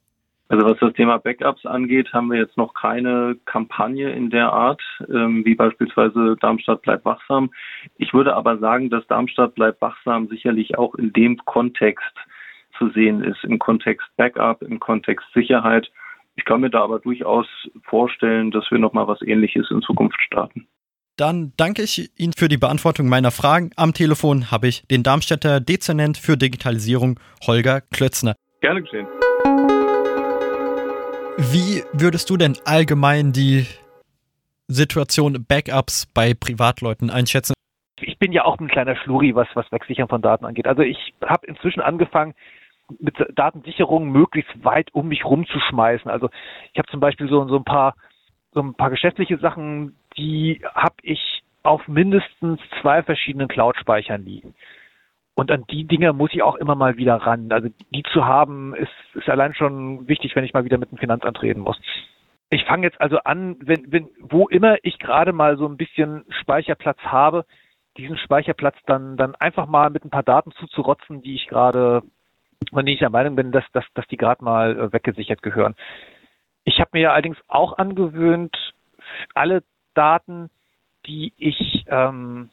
[0.49, 4.81] Also was das Thema Backups angeht, haben wir jetzt noch keine Kampagne in der Art,
[5.09, 7.49] ähm, wie beispielsweise Darmstadt bleibt wachsam.
[7.95, 12.13] Ich würde aber sagen, dass Darmstadt bleibt wachsam sicherlich auch in dem Kontext
[12.77, 15.89] zu sehen ist, im Kontext Backup, im Kontext Sicherheit
[16.37, 17.47] Ich kann mir da aber durchaus
[17.83, 20.67] vorstellen, dass wir nochmal was Ähnliches in Zukunft starten.
[21.17, 23.71] Dann danke ich Ihnen für die Beantwortung meiner Fragen.
[23.75, 28.35] Am Telefon habe ich den Darmstädter Dezernent für Digitalisierung Holger Klötzner.
[28.61, 29.07] Gerne geschehen.
[31.37, 33.65] Wie würdest du denn allgemein die
[34.67, 37.53] Situation Backups bei Privatleuten einschätzen?
[37.99, 40.67] Ich bin ja auch ein kleiner Schluri, was, was Wegsichern von Daten angeht.
[40.67, 42.35] Also ich habe inzwischen angefangen,
[42.99, 46.09] mit Datensicherung möglichst weit um mich rumzuschmeißen.
[46.09, 46.29] Also
[46.73, 47.95] ich habe zum Beispiel so, so ein paar
[48.53, 54.55] so ein paar geschäftliche Sachen, die habe ich auf mindestens zwei verschiedenen Cloud-Speichern liegen.
[55.35, 57.51] Und an die Dinge muss ich auch immer mal wieder ran.
[57.51, 60.97] Also die zu haben, ist, ist allein schon wichtig, wenn ich mal wieder mit dem
[60.97, 61.79] Finanzamt reden muss.
[62.49, 66.23] Ich fange jetzt also an, wenn, wenn, wo immer ich gerade mal so ein bisschen
[66.41, 67.45] Speicherplatz habe,
[67.97, 72.01] diesen Speicherplatz dann, dann einfach mal mit ein paar Daten zuzurotzen, die ich gerade,
[72.71, 75.75] von denen ich der Meinung bin, dass, dass, dass die gerade mal äh, weggesichert gehören.
[76.63, 78.55] Ich habe mir allerdings auch angewöhnt,
[79.33, 80.49] alle Daten,
[81.05, 82.49] die ich, ähm,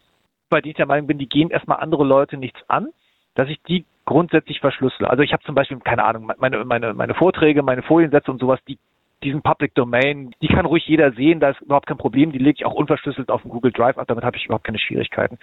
[0.48, 2.88] bei denen ich der Meinung bin, die gehen erstmal andere Leute nichts an,
[3.34, 5.10] dass ich die grundsätzlich verschlüssele.
[5.10, 8.60] Also ich habe zum Beispiel, keine Ahnung, meine, meine, meine Vorträge, meine Foliensätze und sowas,
[8.68, 8.78] die
[9.22, 12.58] diesen Public Domain, die kann ruhig jeder sehen, da ist überhaupt kein Problem, die lege
[12.58, 15.38] ich auch unverschlüsselt auf den Google Drive ab, damit habe ich überhaupt keine Schwierigkeiten.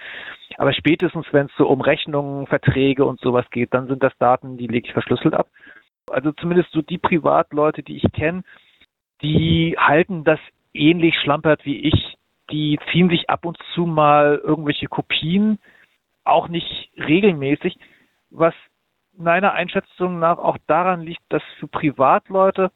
[0.56, 4.56] Aber spätestens, wenn es so um Rechnungen, Verträge und sowas geht, dann sind das Daten,
[4.56, 5.48] die lege ich verschlüsselt ab.
[6.10, 8.42] Also zumindest so die Privatleute, die ich kenne,
[9.22, 10.40] die halten das
[10.74, 12.16] ähnlich schlampert wie ich.
[12.50, 15.58] Die ziehen sich ab und zu mal irgendwelche Kopien,
[16.24, 17.78] auch nicht regelmäßig,
[18.30, 18.54] was
[19.16, 22.70] meiner Einschätzung nach auch daran liegt, dass für Privatleute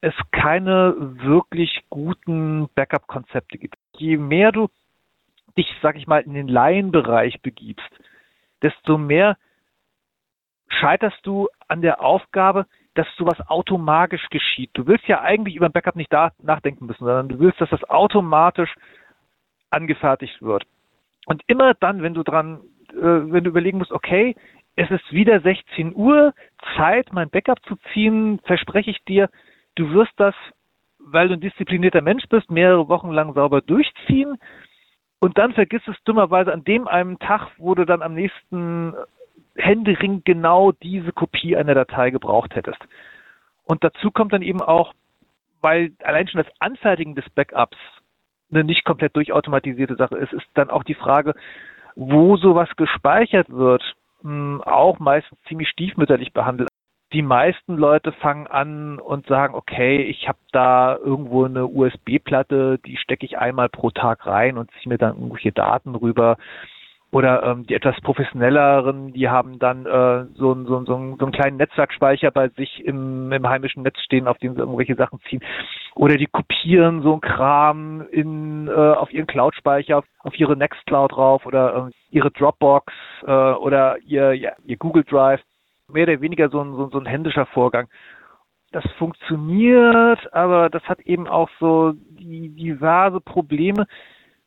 [0.00, 3.76] es keine wirklich guten Backup-Konzepte gibt.
[3.96, 4.68] Je mehr du
[5.56, 7.88] dich, sag ich mal, in den Laienbereich begibst,
[8.62, 9.36] desto mehr
[10.68, 14.70] scheiterst du an der Aufgabe, dass sowas automatisch geschieht.
[14.74, 17.70] Du willst ja eigentlich über ein Backup nicht da nachdenken müssen, sondern du willst, dass
[17.70, 18.74] das automatisch
[19.70, 20.64] angefertigt wird.
[21.26, 24.36] Und immer dann, wenn du dran, äh, wenn du überlegen musst, okay,
[24.76, 26.34] es ist wieder 16 Uhr,
[26.76, 29.28] Zeit, mein Backup zu ziehen, verspreche ich dir,
[29.76, 30.34] du wirst das,
[30.98, 34.38] weil du ein disziplinierter Mensch bist, mehrere Wochen lang sauber durchziehen.
[35.20, 38.94] Und dann vergisst es dummerweise an dem einen Tag, wo du dann am nächsten
[39.56, 42.80] händeringend genau diese Kopie einer Datei gebraucht hättest.
[43.64, 44.92] Und dazu kommt dann eben auch,
[45.60, 47.78] weil allein schon das Anfertigen des Backups
[48.50, 51.34] eine nicht komplett durchautomatisierte Sache ist, ist dann auch die Frage,
[51.96, 53.82] wo sowas gespeichert wird,
[54.22, 56.68] hm, auch meistens ziemlich stiefmütterlich behandelt.
[57.12, 62.96] Die meisten Leute fangen an und sagen, okay, ich habe da irgendwo eine USB-Platte, die
[62.96, 66.36] stecke ich einmal pro Tag rein und ziehe mir dann irgendwelche Daten rüber
[67.12, 71.56] oder ähm, die etwas professionelleren, die haben dann äh, so, so, so, so einen kleinen
[71.56, 75.40] Netzwerkspeicher bei sich im, im heimischen Netz stehen, auf dem sie irgendwelche Sachen ziehen.
[75.94, 81.12] Oder die kopieren so ein Kram in, äh, auf ihren Cloud-Speicher, auf, auf ihre Nextcloud
[81.12, 82.92] drauf oder äh, ihre Dropbox
[83.26, 85.40] äh, oder ihr, ja, ihr Google Drive.
[85.88, 87.88] Mehr oder weniger so ein, so, so ein händischer Vorgang.
[88.72, 93.86] Das funktioniert, aber das hat eben auch so die diverse Probleme.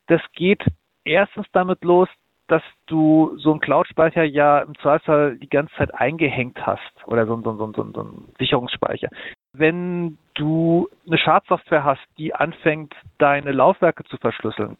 [0.07, 0.63] Das geht
[1.05, 2.09] erstens damit los,
[2.47, 7.39] dass du so einen Cloud-Speicher ja im Zweifelsfall die ganze Zeit eingehängt hast oder so,
[7.41, 9.09] so, so, so, so einen Sicherungsspeicher.
[9.53, 14.77] Wenn du eine Schadsoftware hast, die anfängt, deine Laufwerke zu verschlüsseln,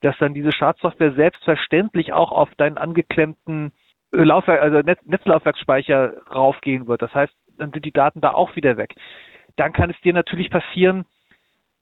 [0.00, 3.72] dass dann diese Schadsoftware selbstverständlich auch auf deinen angeklemmten
[4.12, 7.02] Laufwerk, also Netz, Netzlaufwerksspeicher raufgehen wird.
[7.02, 8.94] Das heißt, dann sind die Daten da auch wieder weg.
[9.56, 11.04] Dann kann es dir natürlich passieren,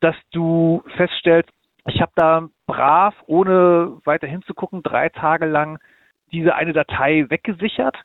[0.00, 1.50] dass du feststellst,
[1.86, 5.78] ich habe da brav, ohne weiter hinzugucken, drei Tage lang
[6.32, 7.96] diese eine Datei weggesichert.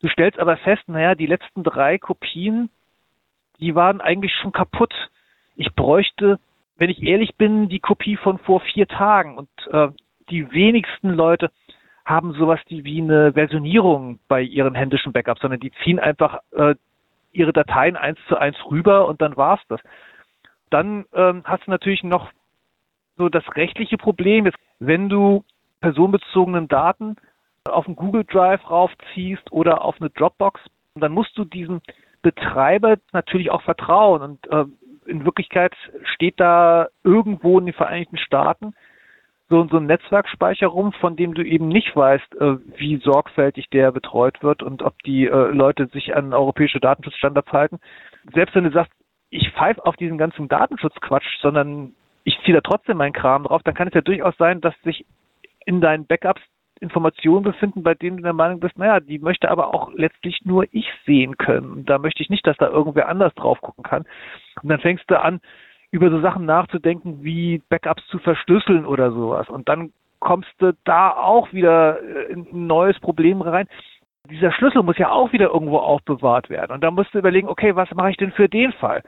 [0.00, 2.70] Du stellst aber fest, naja, die letzten drei Kopien,
[3.58, 4.94] die waren eigentlich schon kaputt.
[5.56, 6.38] Ich bräuchte,
[6.76, 9.36] wenn ich ehrlich bin, die Kopie von vor vier Tagen.
[9.36, 9.88] Und äh,
[10.30, 11.50] die wenigsten Leute
[12.10, 16.74] haben sowas wie eine Versionierung bei ihren händischen Backups, sondern die ziehen einfach äh,
[17.32, 19.80] ihre Dateien eins zu eins rüber und dann war's das.
[20.70, 22.30] Dann ähm, hast du natürlich noch
[23.16, 25.44] so das rechtliche Problem ist, wenn du
[25.80, 27.16] personenbezogenen Daten
[27.68, 30.60] auf einen Google Drive raufziehst oder auf eine Dropbox,
[30.96, 31.80] dann musst du diesem
[32.22, 34.22] Betreiber natürlich auch vertrauen.
[34.22, 34.64] Und äh,
[35.06, 35.74] in Wirklichkeit
[36.14, 38.74] steht da irgendwo in den Vereinigten Staaten
[39.50, 43.92] so, so ein Netzwerkspeicher rum, von dem du eben nicht weißt, äh, wie sorgfältig der
[43.92, 47.80] betreut wird und ob die äh, Leute sich an europäische Datenschutzstandards halten.
[48.32, 48.92] Selbst wenn du sagst,
[49.30, 53.74] ich pfeife auf diesen ganzen Datenschutzquatsch, sondern ich ziehe da trotzdem meinen Kram drauf, dann
[53.74, 55.04] kann es ja durchaus sein, dass sich
[55.66, 56.42] in deinen Backups
[56.80, 60.64] Informationen befinden, bei denen du der Meinung bist, naja, die möchte aber auch letztlich nur
[60.72, 61.84] ich sehen können.
[61.84, 64.06] Da möchte ich nicht, dass da irgendwer anders drauf gucken kann.
[64.62, 65.40] Und dann fängst du an,
[65.90, 69.48] über so Sachen nachzudenken, wie Backups zu verschlüsseln oder sowas.
[69.48, 73.66] Und dann kommst du da auch wieder äh, in ein neues Problem rein.
[74.30, 76.72] Dieser Schlüssel muss ja auch wieder irgendwo aufbewahrt werden.
[76.72, 79.02] Und da musst du überlegen, okay, was mache ich denn für den Fall?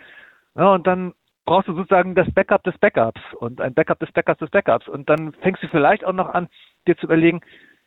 [0.57, 1.13] Ja, und dann
[1.45, 4.89] brauchst du sozusagen das Backup des Backups und ein Backup des Backups des Backups.
[4.89, 6.49] Und dann fängst du vielleicht auch noch an,
[6.87, 7.41] dir zu überlegen,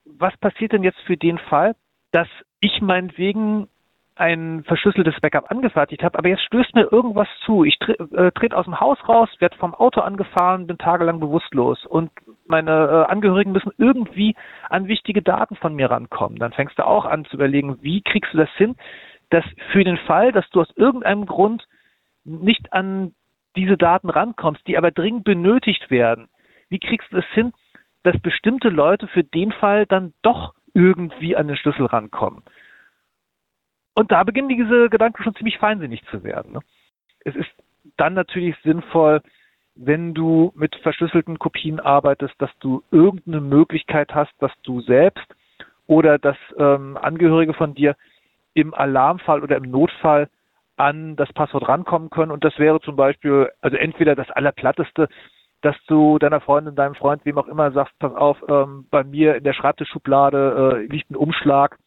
[0.05, 1.75] was passiert denn jetzt für den Fall,
[2.11, 2.27] dass
[2.59, 3.67] ich meinetwegen
[4.15, 7.65] ein verschlüsseltes Backup angefertigt habe, aber jetzt stößt mir irgendwas zu.
[7.65, 11.85] Ich tre äh, trete aus dem Haus raus, werde vom Auto angefahren, bin tagelang bewusstlos
[11.85, 12.11] und
[12.47, 14.35] meine äh, Angehörigen müssen irgendwie
[14.69, 16.39] an wichtige Daten von mir rankommen.
[16.39, 18.75] Dann fängst du auch an zu überlegen, wie kriegst du das hin,
[19.31, 21.67] dass für den Fall, dass du aus irgendeinem Grund
[22.23, 23.13] nicht an
[23.57, 26.29] diese Daten rankommst, die aber dringend benötigt werden,
[26.69, 27.51] wie kriegst du es hin,
[28.03, 32.43] dass bestimmte Leute für den Fall dann doch irgendwie an den Schlüssel rankommen?
[33.95, 36.53] Und da beginnen diese Gedanken schon ziemlich feinsinnig zu werden.
[36.53, 36.59] Ne?
[37.21, 37.49] Es ist
[37.97, 39.21] dann natürlich sinnvoll,
[39.75, 45.25] wenn du mit verschlüsselten Kopien arbeitest, dass du irgendeine Möglichkeit hast, dass du selbst
[45.87, 47.95] oder dass ähm, Angehörige von dir
[48.53, 50.29] im Alarmfall oder im Notfall
[50.77, 52.31] an das Passwort rankommen können.
[52.31, 55.07] Und das wäre zum Beispiel, also entweder das Allerplatteste,
[55.61, 59.35] dass du deiner Freundin, deinem Freund, wem auch immer sagst, pass auf, ähm, bei mir
[59.35, 61.77] in der Schreibtischschublade äh, liegt ein Umschlag,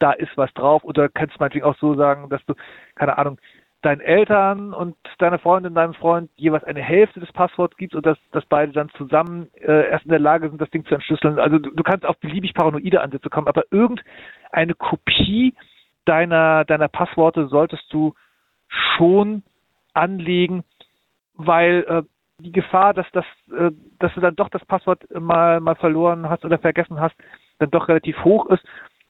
[0.00, 0.82] da ist was drauf.
[0.84, 2.54] Oder kannst du meinetwegen auch so sagen, dass du,
[2.96, 3.38] keine Ahnung,
[3.82, 8.18] deinen Eltern und deiner Freundin, deinem Freund jeweils eine Hälfte des Passworts gibst und dass,
[8.32, 11.38] dass beide dann zusammen äh, erst in der Lage sind, das Ding zu entschlüsseln.
[11.38, 15.54] Also du, du kannst auf beliebig paranoide Ansätze kommen, aber irgendeine Kopie
[16.04, 18.14] deiner, deiner Passworte solltest du
[18.68, 19.42] schon
[19.94, 20.62] anlegen,
[21.34, 22.02] weil äh,
[22.42, 23.24] die Gefahr, dass das,
[23.56, 27.14] äh, dass du dann doch das Passwort mal mal verloren hast oder vergessen hast,
[27.58, 28.64] dann doch relativ hoch ist.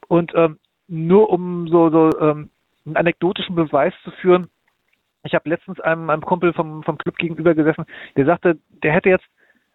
[0.08, 0.58] Und ähm,
[0.90, 2.50] nur um so, so ähm,
[2.84, 4.48] einen anekdotischen Beweis zu führen,
[5.22, 7.84] ich habe letztens einem, einem Kumpel vom, vom Club gegenüber gesessen,
[8.16, 9.26] der sagte, der hätte jetzt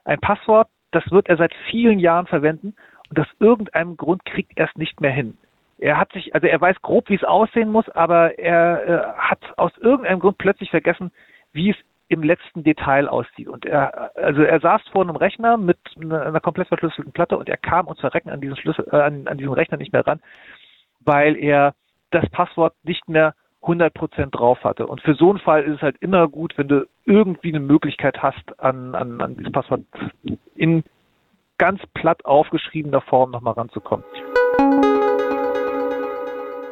[0.04, 2.76] ein Passwort, das wird er seit vielen Jahren verwenden
[3.10, 5.38] und aus irgendeinem Grund kriegt er es nicht mehr hin.
[5.78, 9.40] Er hat sich, also er weiß grob, wie es aussehen muss, aber er äh, hat
[9.58, 11.12] aus irgendeinem Grund plötzlich vergessen,
[11.52, 13.48] wie es im letzten Detail aussieht.
[13.48, 17.58] Und er, also er saß vor einem Rechner mit einer, komplett verschlüsselten Platte und er
[17.58, 20.22] kam uns verrecken an diesen Schlüssel, äh, an, an diesen Rechner nicht mehr ran,
[21.06, 21.74] weil er
[22.12, 24.86] das Passwort nicht mehr 100% drauf hatte.
[24.88, 28.22] Und für so einen Fall ist es halt immer gut, wenn du irgendwie eine Möglichkeit
[28.22, 29.82] hast, an, an, an dieses Passwort
[30.56, 30.84] in
[31.58, 34.06] ganz platt aufgeschriebener Form nochmal ranzukommen.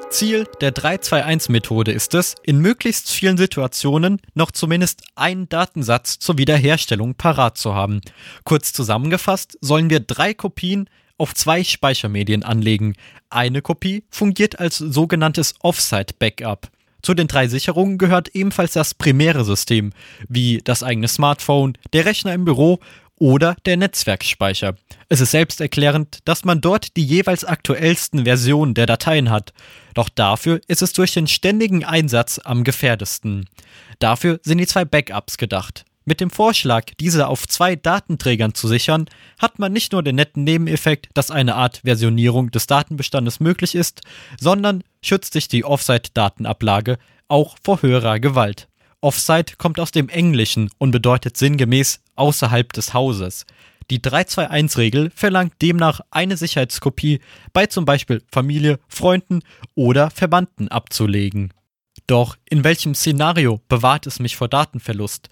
[0.09, 7.15] Ziel der 321-Methode ist es, in möglichst vielen Situationen noch zumindest einen Datensatz zur Wiederherstellung
[7.15, 7.99] parat zu haben.
[8.43, 12.95] Kurz zusammengefasst sollen wir drei Kopien auf zwei Speichermedien anlegen.
[13.29, 16.69] Eine Kopie fungiert als sogenanntes Offsite-Backup.
[17.01, 19.91] Zu den drei Sicherungen gehört ebenfalls das primäre System,
[20.29, 22.79] wie das eigene Smartphone, der Rechner im Büro
[23.19, 24.75] oder der Netzwerkspeicher.
[25.09, 29.53] Es ist selbsterklärend, dass man dort die jeweils aktuellsten Versionen der Dateien hat.
[29.93, 33.49] Doch dafür ist es durch den ständigen Einsatz am gefährdesten.
[33.99, 35.85] Dafür sind die zwei Backups gedacht.
[36.05, 39.05] Mit dem Vorschlag, diese auf zwei Datenträgern zu sichern,
[39.39, 44.01] hat man nicht nur den netten Nebeneffekt, dass eine Art Versionierung des Datenbestandes möglich ist,
[44.39, 46.97] sondern schützt sich die Offsite-Datenablage
[47.29, 48.67] auch vor höherer Gewalt.
[48.99, 53.45] Offsite kommt aus dem Englischen und bedeutet sinngemäß außerhalb des Hauses.
[53.89, 57.19] Die 321-Regel verlangt demnach eine Sicherheitskopie
[57.51, 59.41] bei zum Beispiel Familie, Freunden
[59.75, 61.53] oder Verwandten abzulegen.
[62.07, 65.29] Doch in welchem Szenario bewahrt es mich vor Datenverlust?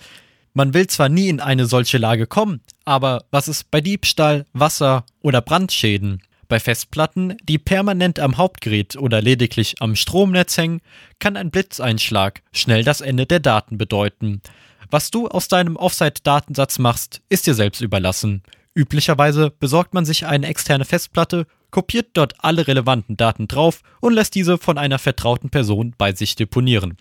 [0.53, 5.05] Man will zwar nie in eine solche Lage kommen, aber was ist bei Diebstahl, Wasser
[5.21, 6.21] oder Brandschäden?
[6.49, 10.81] Bei Festplatten, die permanent am Hauptgerät oder lediglich am Stromnetz hängen,
[11.19, 14.41] kann ein Blitzeinschlag schnell das Ende der Daten bedeuten.
[14.89, 18.43] Was du aus deinem Offsite-Datensatz machst, ist dir selbst überlassen.
[18.75, 24.35] Üblicherweise besorgt man sich eine externe Festplatte, kopiert dort alle relevanten Daten drauf und lässt
[24.35, 26.97] diese von einer vertrauten Person bei sich deponieren.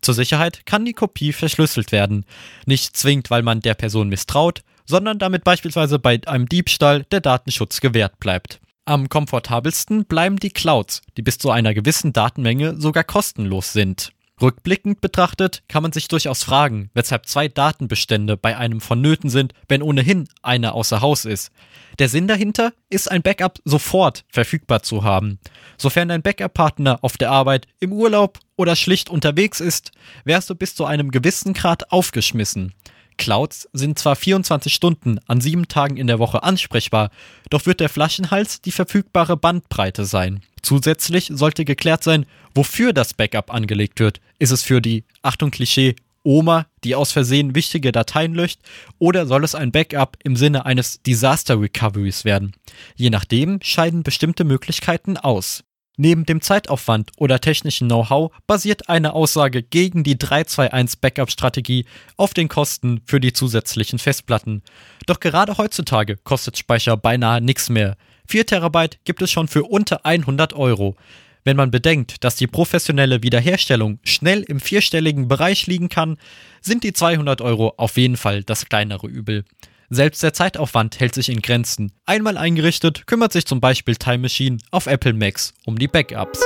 [0.00, 2.24] Zur Sicherheit kann die Kopie verschlüsselt werden.
[2.66, 7.80] Nicht zwingend, weil man der Person misstraut, sondern damit beispielsweise bei einem Diebstahl der Datenschutz
[7.80, 8.60] gewährt bleibt.
[8.84, 14.12] Am komfortabelsten bleiben die Clouds, die bis zu einer gewissen Datenmenge sogar kostenlos sind.
[14.42, 19.82] Rückblickend betrachtet kann man sich durchaus fragen, weshalb zwei Datenbestände bei einem vonnöten sind, wenn
[19.82, 21.52] ohnehin einer außer Haus ist.
[22.00, 25.38] Der Sinn dahinter ist ein Backup sofort verfügbar zu haben.
[25.78, 29.92] Sofern dein Backup-Partner auf der Arbeit, im Urlaub oder schlicht unterwegs ist,
[30.24, 32.74] wärst du bis zu einem gewissen Grad aufgeschmissen.
[33.18, 37.10] Clouds sind zwar 24 Stunden an sieben Tagen in der Woche ansprechbar,
[37.50, 40.42] doch wird der Flaschenhals die verfügbare Bandbreite sein.
[40.72, 44.22] Zusätzlich sollte geklärt sein, wofür das Backup angelegt wird.
[44.38, 48.58] Ist es für die, Achtung Klischee, Oma, die aus Versehen wichtige Dateien löscht,
[48.98, 52.52] oder soll es ein Backup im Sinne eines Disaster Recoveries werden?
[52.96, 55.62] Je nachdem scheiden bestimmte Möglichkeiten aus.
[55.98, 61.84] Neben dem Zeitaufwand oder technischen Know-how basiert eine Aussage gegen die 321 Backup-Strategie
[62.16, 64.62] auf den Kosten für die zusätzlichen Festplatten.
[65.04, 67.98] Doch gerade heutzutage kostet Speicher beinahe nichts mehr.
[68.32, 70.96] 4 Terabyte gibt es schon für unter 100 Euro.
[71.44, 76.16] Wenn man bedenkt, dass die professionelle Wiederherstellung schnell im vierstelligen Bereich liegen kann,
[76.62, 79.44] sind die 200 Euro auf jeden Fall das kleinere Übel.
[79.90, 81.92] Selbst der Zeitaufwand hält sich in Grenzen.
[82.06, 86.40] Einmal eingerichtet kümmert sich zum Beispiel Time Machine auf Apple Macs um die Backups.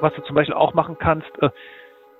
[0.00, 1.50] Was du zum Beispiel auch machen kannst, äh,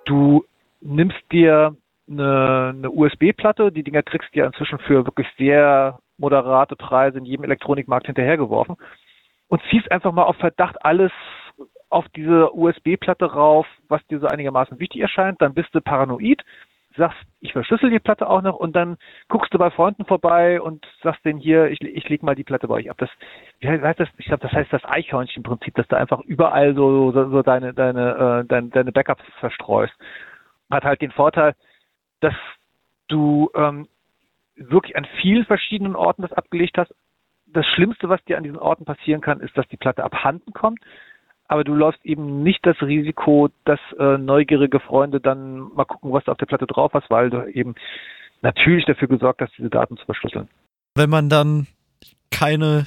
[0.05, 0.45] du
[0.83, 1.77] nimmst dir
[2.09, 7.25] eine, eine USB-Platte, die Dinger kriegst du ja inzwischen für wirklich sehr moderate Preise in
[7.25, 8.77] jedem Elektronikmarkt hinterhergeworfen
[9.49, 11.13] und ziehst einfach mal auf Verdacht alles
[11.91, 16.45] auf diese USB-Platte rauf, was dir so einigermaßen wichtig erscheint, dann bist du paranoid,
[16.97, 18.99] sagst, ich verschlüssel die Platte auch noch und dann
[19.29, 22.69] guckst du bei Freunden vorbei und sagst denen hier, ich, ich leg mal die Platte
[22.69, 22.97] bei euch ab.
[22.99, 23.09] Das,
[23.61, 24.09] wie heißt das?
[24.19, 28.43] Ich glaube, das heißt das Eichhörnchen-Prinzip, dass du einfach überall so, so, so deine, deine,
[28.43, 29.95] äh, deine, deine Backups verstreust.
[30.71, 31.55] Hat halt den Vorteil,
[32.21, 32.35] dass
[33.09, 33.89] du ähm,
[34.57, 36.95] wirklich an vielen verschiedenen Orten das abgelegt hast.
[37.47, 40.81] Das Schlimmste, was dir an diesen Orten passieren kann, ist, dass die Platte abhanden kommt
[41.49, 46.25] aber du läufst eben nicht das Risiko, dass äh, neugierige Freunde dann mal gucken, was
[46.25, 47.75] du auf der Platte drauf hast, weil du eben
[48.43, 50.49] natürlich dafür gesorgt hast, diese Daten zu verschlüsseln.
[50.95, 51.67] Wenn man dann
[52.31, 52.87] keine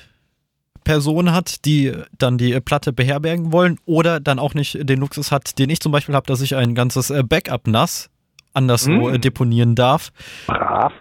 [0.84, 5.58] Person hat, die dann die Platte beherbergen wollen oder dann auch nicht den Luxus hat,
[5.58, 8.12] den ich zum Beispiel habe, dass ich ein ganzes äh, Backup-NAS
[8.54, 9.22] anderswo hm.
[9.22, 10.12] deponieren darf,
[10.48, 10.94] Brav.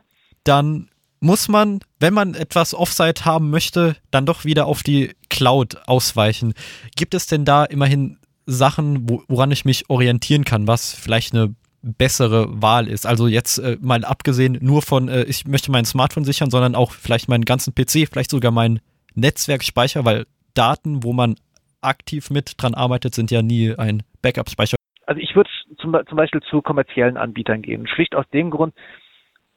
[0.45, 0.91] dann
[1.21, 6.55] muss man, wenn man etwas Offsite haben möchte, dann doch wieder auf die Cloud ausweichen.
[6.97, 12.63] Gibt es denn da immerhin Sachen, woran ich mich orientieren kann, was vielleicht eine bessere
[12.63, 13.07] Wahl ist?
[13.07, 16.93] Also jetzt äh, mal abgesehen nur von, äh, ich möchte mein Smartphone sichern, sondern auch
[16.93, 18.81] vielleicht meinen ganzen PC, vielleicht sogar meinen
[19.15, 21.37] Netzwerkspeicher, weil Daten, wo man
[21.83, 24.77] aktiv mit dran arbeitet, sind ja nie ein Backup-Speicher.
[25.11, 27.89] Also ich würde zum, zum Beispiel zu kommerziellen Anbietern gehen.
[27.89, 28.73] Schlicht aus dem Grund,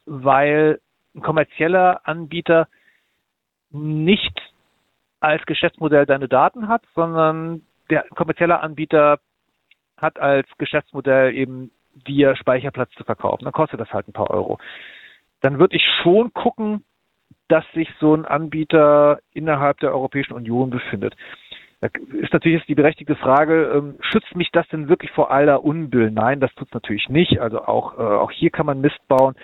[0.07, 0.81] weil
[1.13, 2.67] ein kommerzieller Anbieter
[3.69, 4.35] nicht
[5.19, 9.19] als Geschäftsmodell deine Daten hat, sondern der kommerzielle Anbieter
[9.95, 13.43] hat als Geschäftsmodell eben dir Speicherplatz zu verkaufen.
[13.43, 14.57] Dann kostet das halt ein paar Euro.
[15.41, 16.83] Dann würde ich schon gucken,
[17.47, 21.15] dass sich so ein Anbieter innerhalb der Europäischen Union befindet.
[21.83, 25.63] Da ist natürlich jetzt die berechtigte Frage, ähm, schützt mich das denn wirklich vor aller
[25.63, 26.11] Unbill?
[26.11, 27.39] Nein, das tut es natürlich nicht.
[27.39, 29.35] Also auch, äh, auch hier kann man Mist bauen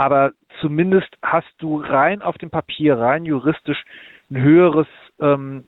[0.00, 3.84] aber zumindest hast du rein auf dem Papier, rein juristisch
[4.30, 4.86] ein höheres,
[5.20, 5.64] ähm,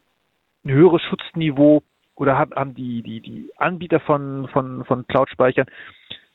[0.64, 1.82] ein höheres Schutzniveau
[2.14, 5.66] oder haben, die, die, die Anbieter von, von, von Cloud-Speichern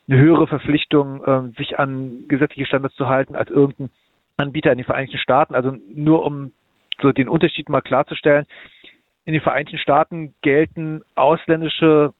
[0.07, 3.89] eine höhere Verpflichtung, ähm, sich an gesetzliche Standards zu halten als irgendein
[4.37, 5.55] Anbieter in den Vereinigten Staaten.
[5.55, 6.51] Also nur um
[7.01, 8.45] so den Unterschied mal klarzustellen.
[9.27, 12.13] In den Vereinigten Staaten gelten ausländische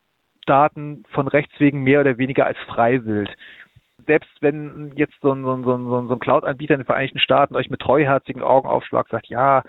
[0.45, 3.29] Daten von Rechts wegen mehr oder weniger als freiwillig
[4.05, 7.69] selbst wenn jetzt so ein, so ein, so ein, Cloud-Anbieter in den Vereinigten Staaten euch
[7.69, 9.63] mit treuherzigen Augen aufschlagt, sagt, ja,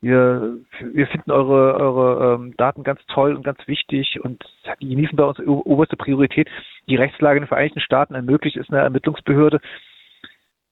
[0.00, 0.58] wir,
[0.92, 4.44] wir finden eure, eure ähm, Daten ganz toll und ganz wichtig und
[4.80, 6.48] die genießen bei uns oberste Priorität.
[6.88, 9.60] Die Rechtslage in den Vereinigten Staaten ermöglicht es einer Ermittlungsbehörde,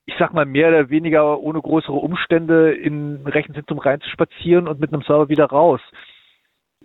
[0.06, 4.92] ich sag mal, mehr oder weniger ohne größere Umstände in ein Rechenzentrum reinzuspazieren und mit
[4.92, 5.80] einem Server wieder raus.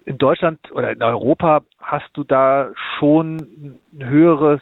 [0.05, 4.61] In Deutschland oder in Europa hast du da schon ein höheres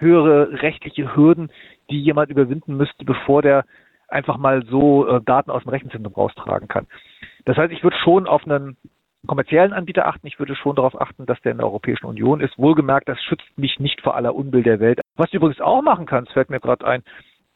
[0.00, 1.50] höhere rechtliche Hürden,
[1.90, 3.64] die jemand überwinden müsste, bevor der
[4.08, 6.86] einfach mal so äh, Daten aus dem Rechenzentrum raustragen kann.
[7.44, 8.76] Das heißt, ich würde schon auf einen
[9.26, 10.26] kommerziellen Anbieter achten.
[10.26, 12.56] Ich würde schon darauf achten, dass der in der Europäischen Union ist.
[12.58, 15.00] Wohlgemerkt, das schützt mich nicht vor aller Unbill der Welt.
[15.16, 17.02] Was du übrigens auch machen kannst, fällt mir gerade ein,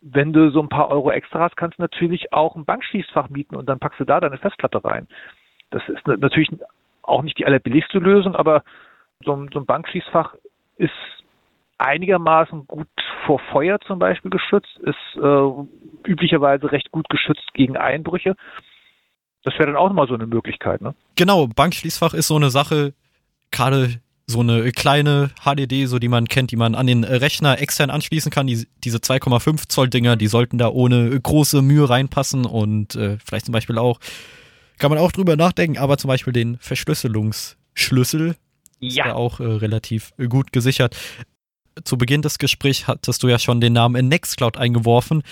[0.03, 3.57] wenn du so ein paar Euro extra hast, kannst du natürlich auch ein Bankschließfach mieten
[3.57, 5.07] und dann packst du da deine Festplatte rein.
[5.70, 6.50] Das ist natürlich
[7.03, 8.64] auch nicht die allerbilligste Lösung, aber
[9.24, 10.34] so ein, Bankschließfach
[10.76, 10.90] ist
[11.78, 12.88] einigermaßen gut
[13.26, 18.34] vor Feuer zum Beispiel geschützt, ist äh, üblicherweise recht gut geschützt gegen Einbrüche.
[19.44, 20.94] Das wäre dann auch nochmal so eine Möglichkeit, ne?
[21.16, 22.94] Genau, Bankschließfach ist so eine Sache,
[23.50, 27.91] gerade so eine kleine HDD, so die man kennt, die man an den Rechner extern
[27.91, 28.47] anschließen kann.
[28.47, 33.47] Die, diese 2,5 Zoll Dinger, die sollten da ohne große Mühe reinpassen und äh, vielleicht
[33.47, 33.99] zum Beispiel auch,
[34.79, 38.37] kann man auch drüber nachdenken, aber zum Beispiel den Verschlüsselungsschlüssel
[38.81, 38.89] ja.
[38.89, 40.97] ist da auch äh, relativ gut gesichert.
[41.85, 45.23] zu Beginn des Gesprächs hattest du ja schon den Namen in Nextcloud eingeworfen.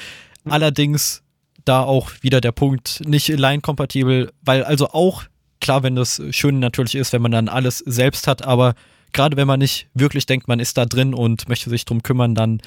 [0.44, 0.52] Mhm.
[0.52, 1.22] Allerdings
[1.64, 5.24] da auch wieder der Punkt nicht line-kompatibel, weil also auch
[5.60, 8.74] klar, wenn das schön natürlich ist, wenn man dann alles selbst hat, aber
[9.12, 12.34] gerade wenn man nicht wirklich denkt, man ist da drin und möchte sich drum kümmern,
[12.34, 12.60] dann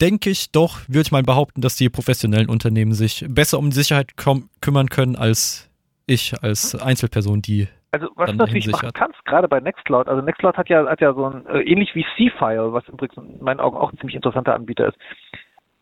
[0.00, 3.76] denke ich doch, würde ich mal behaupten, dass die professionellen Unternehmen sich besser um die
[3.76, 5.70] Sicherheit kümmern können als
[6.06, 10.56] ich als Einzelperson, die also was du natürlich machen kannst, gerade bei Nextcloud, also Nextcloud
[10.56, 13.76] hat ja, hat ja so ein, äh, ähnlich wie C-File, was übrigens in meinen Augen
[13.76, 14.98] auch ein ziemlich interessanter Anbieter ist.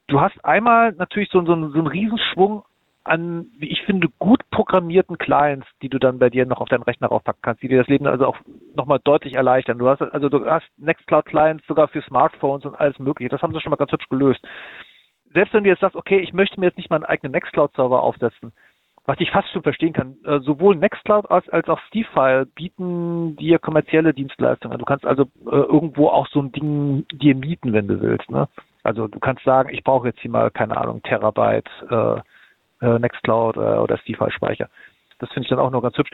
[0.09, 2.65] Du hast einmal natürlich so, so, so einen Riesenschwung
[3.05, 6.83] an, wie ich finde, gut programmierten Clients, die du dann bei dir noch auf deinen
[6.83, 8.37] Rechner raufpacken kannst, die dir das Leben also auch
[8.75, 9.79] nochmal deutlich erleichtern.
[9.79, 13.29] Du hast also du hast Nextcloud Clients sogar für Smartphones und alles mögliche.
[13.29, 14.47] Das haben sie schon mal ganz hübsch gelöst.
[15.33, 17.75] Selbst wenn du jetzt sagst, okay, ich möchte mir jetzt nicht mal einen eigenen Nextcloud
[17.75, 18.53] Server aufsetzen,
[19.05, 23.59] was ich fast schon verstehen kann, äh, sowohl Nextcloud als, als auch Steefile bieten dir
[23.59, 24.79] kommerzielle Dienstleistungen.
[24.79, 28.31] Du kannst also äh, irgendwo auch so ein Ding dir mieten, wenn du willst.
[28.31, 28.49] Ne?
[28.85, 32.21] Also du kannst sagen, ich brauche jetzt hier mal, keine Ahnung, Terabyte äh,
[32.83, 34.69] äh, Nextcloud äh, oder Steefile-Speicher.
[35.19, 36.11] Das finde ich dann auch noch ganz hübsch.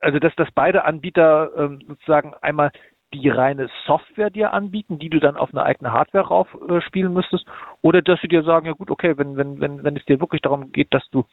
[0.00, 2.70] Also dass, dass beide Anbieter ähm, sozusagen einmal
[3.14, 7.46] die reine Software dir anbieten, die du dann auf eine eigene Hardware rauf äh, müsstest,
[7.80, 10.42] oder dass sie dir sagen, ja gut, okay, wenn, wenn, wenn, wenn es dir wirklich
[10.42, 11.24] darum geht, dass du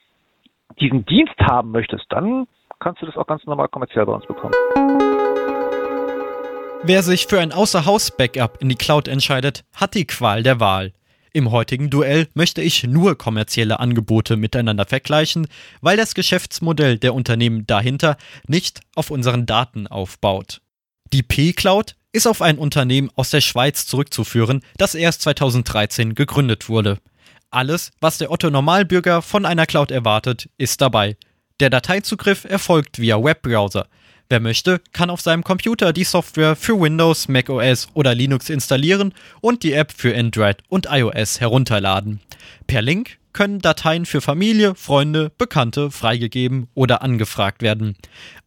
[0.79, 2.47] diesen Dienst haben möchtest, dann
[2.79, 4.53] kannst du das auch ganz normal kommerziell bei uns bekommen.
[6.83, 10.93] Wer sich für ein Außerhaus-Backup in die Cloud entscheidet, hat die Qual der Wahl.
[11.35, 15.47] Im heutigen Duell möchte ich nur kommerzielle Angebote miteinander vergleichen,
[15.81, 18.15] weil das Geschäftsmodell der Unternehmen dahinter
[18.47, 20.61] nicht auf unseren Daten aufbaut.
[21.11, 26.99] Die P-Cloud ist auf ein Unternehmen aus der Schweiz zurückzuführen, das erst 2013 gegründet wurde.
[27.51, 31.17] Alles, was der Otto Normalbürger von einer Cloud erwartet, ist dabei.
[31.59, 33.89] Der Dateizugriff erfolgt via Webbrowser.
[34.27, 39.61] Wer möchte, kann auf seinem Computer die Software für Windows, macOS oder Linux installieren und
[39.61, 42.21] die App für Android und iOS herunterladen.
[42.65, 47.97] Per Link können Dateien für Familie, Freunde, Bekannte freigegeben oder angefragt werden.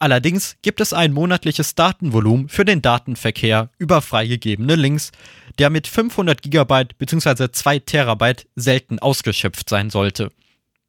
[0.00, 5.12] Allerdings gibt es ein monatliches Datenvolumen für den Datenverkehr über freigegebene Links,
[5.58, 7.52] der mit 500 GB bzw.
[7.52, 10.30] 2 Terabyte selten ausgeschöpft sein sollte.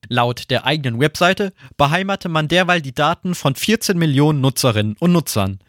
[0.07, 5.59] Laut der eigenen Webseite beheimate man derweil die Daten von 14 Millionen Nutzerinnen und Nutzern.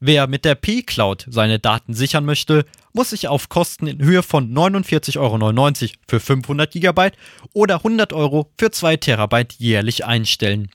[0.00, 4.52] Wer mit der P-Cloud seine Daten sichern möchte, muss sich auf Kosten in Höhe von
[4.52, 7.10] 49,99 Euro für 500 GB
[7.52, 10.68] oder 100 Euro für 2 Terabyte jährlich einstellen.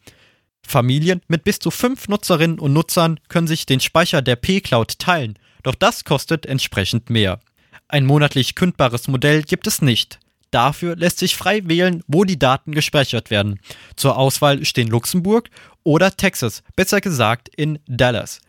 [0.66, 5.38] Familien mit bis zu 5 Nutzerinnen und Nutzern können sich den Speicher der P-Cloud teilen,
[5.64, 7.40] doch das kostet entsprechend mehr.
[7.88, 10.21] Ein monatlich kündbares Modell gibt es nicht.
[10.52, 13.60] Dafür lässt sich frei wählen, wo die Daten gespeichert werden.
[13.96, 15.50] Zur Auswahl stehen Luxemburg
[15.84, 18.42] oder Texas, besser gesagt in Dallas.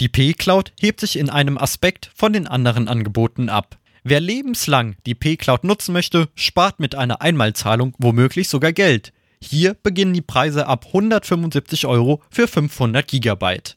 [0.00, 3.78] Die P-Cloud hebt sich in einem Aspekt von den anderen Angeboten ab.
[4.04, 9.12] Wer lebenslang die P-Cloud nutzen möchte, spart mit einer Einmalzahlung womöglich sogar Geld.
[9.42, 13.76] Hier beginnen die Preise ab 175 Euro für 500 Gigabyte.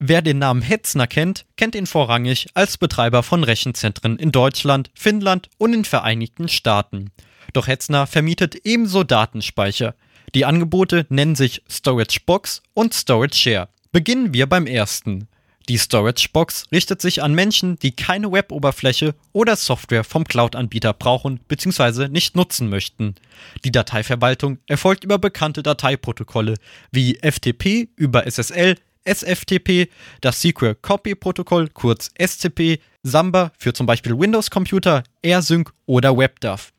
[0.00, 5.48] Wer den Namen Hetzner kennt, kennt ihn vorrangig als Betreiber von Rechenzentren in Deutschland, Finnland
[5.58, 7.10] und den Vereinigten Staaten.
[7.52, 9.96] Doch Hetzner vermietet ebenso Datenspeicher.
[10.36, 13.68] Die Angebote nennen sich Storage Box und Storage Share.
[13.90, 15.26] Beginnen wir beim ersten.
[15.68, 21.40] Die Storage Box richtet sich an Menschen, die keine Weboberfläche oder Software vom Cloud-Anbieter brauchen
[21.48, 22.08] bzw.
[22.08, 23.16] nicht nutzen möchten.
[23.64, 26.54] Die Dateiverwaltung erfolgt über bekannte Dateiprotokolle
[26.90, 28.76] wie FTP über SSL,
[29.08, 29.88] SFTP,
[30.20, 36.72] das Secure Copy Protokoll, kurz SCP, Samba für zum Beispiel Windows-Computer, AirSync oder WebDAV.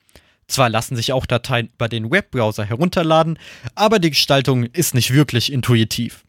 [0.47, 3.37] Zwar lassen sich auch Dateien über den Webbrowser herunterladen,
[3.75, 6.25] aber die Gestaltung ist nicht wirklich intuitiv.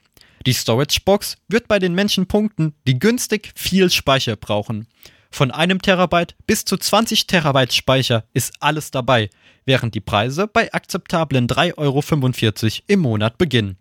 [0.47, 4.87] Die Storage Box wird bei den Menschen punkten, die günstig viel Speicher brauchen.
[5.31, 9.31] Von einem Terabyte bis zu 20 Terabyte Speicher ist alles dabei,
[9.65, 13.77] während die Preise bei akzeptablen 3,45 Euro im Monat beginnen.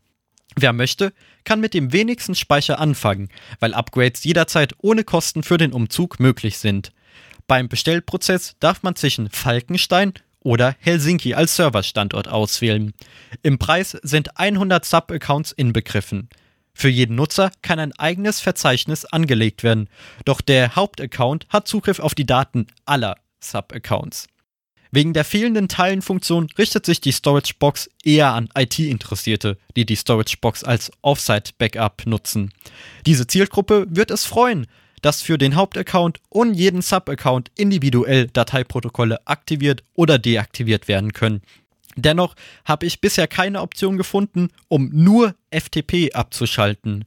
[0.62, 3.30] Wer möchte, kann mit dem wenigsten Speicher anfangen,
[3.60, 6.92] weil Upgrades jederzeit ohne Kosten für den Umzug möglich sind.
[7.48, 12.94] Beim Bestellprozess darf man zwischen Falkenstein oder Helsinki als Serverstandort auswählen.
[13.42, 16.30] Im Preis sind 100 Sub-Accounts inbegriffen.
[16.74, 19.90] Für jeden Nutzer kann ein eigenes Verzeichnis angelegt werden,
[20.26, 24.28] doch der Hauptaccount hat Zugriff auf die Daten aller Sub-Accounts.
[24.92, 30.38] Wegen der fehlenden Teilenfunktion richtet sich die Storage Box eher an IT-Interessierte, die die Storage
[30.42, 32.52] Box als Offsite-Backup nutzen.
[33.06, 34.66] Diese Zielgruppe wird es freuen,
[35.02, 41.42] dass für den Hauptaccount und jeden Sub-Account individuell Dateiprotokolle aktiviert oder deaktiviert werden können.
[41.96, 42.36] Dennoch
[42.66, 47.06] habe ich bisher keine Option gefunden, um nur FTP abzuschalten.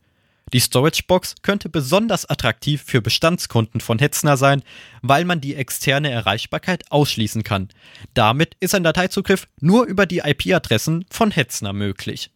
[0.53, 4.62] Die Storage Box könnte besonders attraktiv für Bestandskunden von Hetzner sein,
[5.00, 7.68] weil man die externe Erreichbarkeit ausschließen kann.
[8.12, 12.30] Damit ist ein Dateizugriff nur über die IP-Adressen von Hetzner möglich.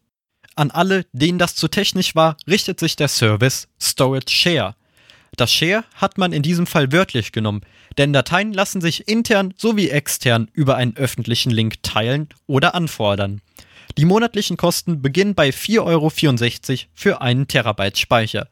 [0.54, 4.74] An alle, denen das zu technisch war, richtet sich der Service Storage Share.
[5.36, 7.60] Das Share hat man in diesem Fall wörtlich genommen,
[7.98, 13.42] denn Dateien lassen sich intern sowie extern über einen öffentlichen Link teilen oder anfordern.
[13.98, 16.10] Die monatlichen Kosten beginnen bei 4,64 Euro
[16.94, 18.48] für einen Terabyte Speicher.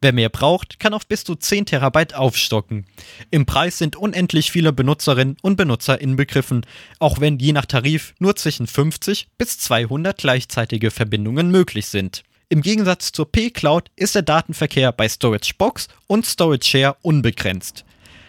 [0.00, 2.84] Wer mehr braucht, kann auf bis zu 10 Terabyte aufstocken.
[3.30, 6.66] Im Preis sind unendlich viele Benutzerinnen und Benutzer inbegriffen,
[6.98, 12.24] auch wenn je nach Tarif nur zwischen 50 bis 200 gleichzeitige Verbindungen möglich sind.
[12.48, 17.84] Im Gegensatz zur P-Cloud ist der Datenverkehr bei Storage Box und Storage Share unbegrenzt.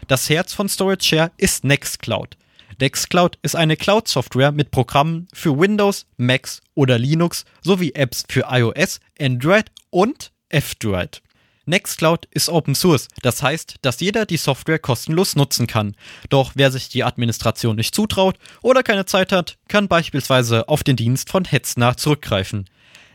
[0.07, 2.35] Das Herz von Storage Share ist Nextcloud.
[2.79, 9.01] Nextcloud ist eine Cloud-Software mit Programmen für Windows, Macs oder Linux sowie Apps für iOS,
[9.19, 11.21] Android und F-Droid.
[11.65, 15.95] Nextcloud ist Open Source, das heißt, dass jeder die Software kostenlos nutzen kann.
[16.29, 20.95] Doch wer sich die Administration nicht zutraut oder keine Zeit hat, kann beispielsweise auf den
[20.95, 22.69] Dienst von Hetzner zurückgreifen.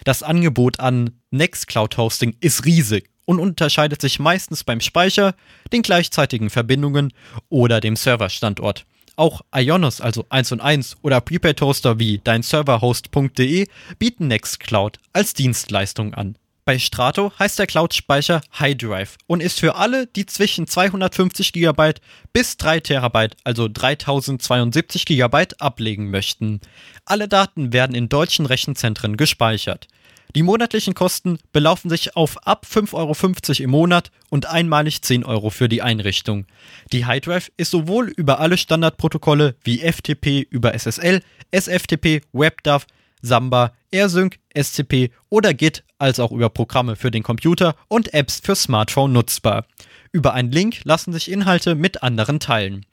[0.05, 5.35] Das Angebot an Nextcloud Hosting ist riesig und unterscheidet sich meistens beim Speicher,
[5.73, 7.15] den gleichzeitigen Verbindungen
[7.49, 8.85] oder dem Serverstandort.
[9.17, 13.67] Auch Ionos, also 1 und 1 oder Prepaid Hoster wie deinserverhost.de
[13.99, 16.37] bieten Nextcloud als Dienstleistung an.
[16.67, 21.93] Bei Strato heißt der Cloud-Speicher HighDrive und ist für alle, die zwischen 250 GB
[22.33, 26.61] bis 3 TB, also 3072 GB, ablegen möchten.
[27.05, 29.89] Alle Daten werden in deutschen Rechenzentren gespeichert.
[30.35, 35.51] Die monatlichen Kosten belaufen sich auf ab 5,50 Euro im Monat und einmalig 10 Euro
[35.51, 36.47] für die Einrichtung.
[36.93, 41.20] Die HighDrive ist sowohl über alle Standardprotokolle wie FTP über SSL,
[41.53, 42.85] SFTP, WebDAV,
[43.22, 48.57] Samba, AirSync, SCP oder Git als auch über Programme für den Computer und Apps für
[48.57, 49.66] Smartphone nutzbar.
[50.11, 52.85] Über einen Link lassen sich Inhalte mit anderen teilen.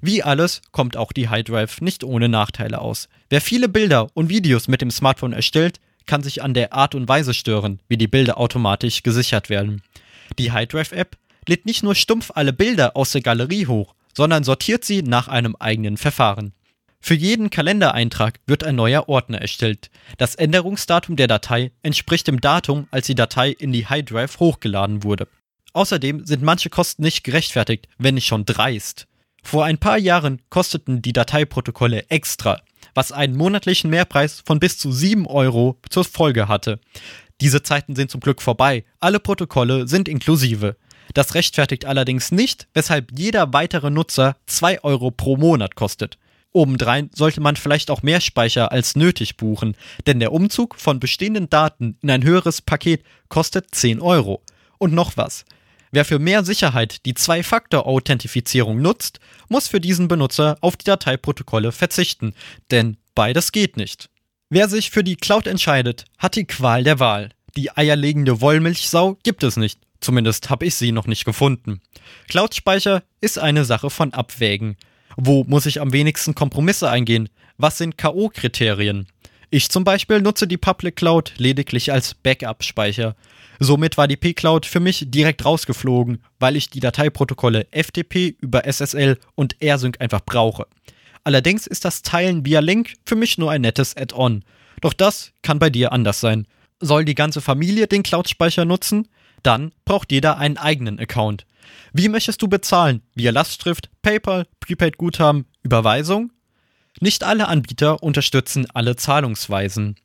[0.00, 3.08] Wie alles kommt auch die HighDrive nicht ohne Nachteile aus.
[3.30, 7.08] Wer viele Bilder und Videos mit dem Smartphone erstellt, kann sich an der Art und
[7.08, 9.82] Weise stören, wie die Bilder automatisch gesichert werden.
[10.38, 11.16] Die HighDrive-App
[11.48, 15.56] lädt nicht nur stumpf alle Bilder aus der Galerie hoch, sondern sortiert sie nach einem
[15.56, 16.52] eigenen Verfahren.
[17.00, 19.90] Für jeden Kalendereintrag wird ein neuer Ordner erstellt.
[20.16, 25.28] Das Änderungsdatum der Datei entspricht dem Datum, als die Datei in die HighDrive hochgeladen wurde.
[25.74, 29.06] Außerdem sind manche Kosten nicht gerechtfertigt, wenn nicht schon dreist.
[29.42, 32.62] Vor ein paar Jahren kosteten die Dateiprotokolle extra
[32.94, 36.80] was einen monatlichen Mehrpreis von bis zu 7 Euro zur Folge hatte.
[37.40, 40.76] Diese Zeiten sind zum Glück vorbei, alle Protokolle sind inklusive.
[41.12, 46.18] Das rechtfertigt allerdings nicht, weshalb jeder weitere Nutzer 2 Euro pro Monat kostet.
[46.52, 49.76] Obendrein sollte man vielleicht auch mehr Speicher als nötig buchen,
[50.06, 54.40] denn der Umzug von bestehenden Daten in ein höheres Paket kostet 10 Euro.
[54.78, 55.44] Und noch was.
[55.94, 62.34] Wer für mehr Sicherheit die Zwei-Faktor-Authentifizierung nutzt, muss für diesen Benutzer auf die Dateiprotokolle verzichten,
[62.72, 64.10] denn beides geht nicht.
[64.50, 67.28] Wer sich für die Cloud entscheidet, hat die Qual der Wahl.
[67.56, 69.78] Die eierlegende Wollmilchsau gibt es nicht.
[70.00, 71.80] Zumindest habe ich sie noch nicht gefunden.
[72.26, 74.76] Cloud-Speicher ist eine Sache von Abwägen.
[75.16, 77.28] Wo muss ich am wenigsten Kompromisse eingehen?
[77.56, 79.06] Was sind K.O.-Kriterien?
[79.50, 83.14] Ich zum Beispiel nutze die Public Cloud lediglich als Backup-Speicher.
[83.60, 89.18] Somit war die P-Cloud für mich direkt rausgeflogen, weil ich die Dateiprotokolle FTP über SSL
[89.34, 90.66] und AirSync einfach brauche.
[91.22, 94.44] Allerdings ist das Teilen via Link für mich nur ein nettes Add-on.
[94.80, 96.46] Doch das kann bei dir anders sein.
[96.80, 99.08] Soll die ganze Familie den Cloud-Speicher nutzen?
[99.42, 101.46] Dann braucht jeder einen eigenen Account.
[101.92, 103.02] Wie möchtest du bezahlen?
[103.14, 106.30] Via Lastschrift, PayPal, Prepaid-Guthaben, Überweisung?
[107.00, 109.96] Nicht alle Anbieter unterstützen alle Zahlungsweisen.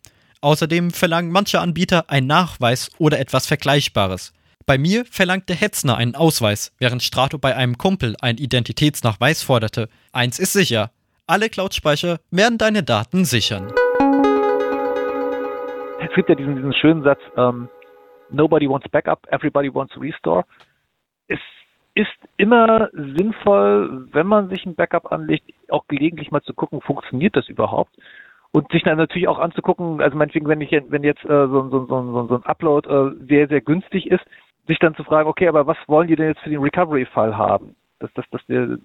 [0.41, 4.33] Außerdem verlangen manche Anbieter einen Nachweis oder etwas Vergleichbares.
[4.65, 9.89] Bei mir verlangte Hetzner einen Ausweis, während Strato bei einem Kumpel einen Identitätsnachweis forderte.
[10.13, 10.91] Eins ist sicher,
[11.27, 13.71] alle Cloud-Speicher werden deine Daten sichern.
[16.01, 17.69] Es gibt ja diesen, diesen schönen Satz, um, ähm,
[18.31, 20.43] Nobody wants backup, everybody wants restore.
[21.27, 21.39] Es
[21.99, 27.35] ist immer sinnvoll, wenn man sich ein Backup anlegt, auch gelegentlich mal zu gucken, funktioniert
[27.35, 27.93] das überhaupt?
[28.51, 31.85] und sich dann natürlich auch anzugucken, also meinetwegen, wenn ich wenn jetzt äh, so, so,
[31.85, 34.23] so, so ein Upload äh, sehr, sehr günstig ist,
[34.67, 37.75] sich dann zu fragen, okay, aber was wollen die denn jetzt für den Recovery-Fall haben?
[37.99, 38.79] Dass, dass, dass du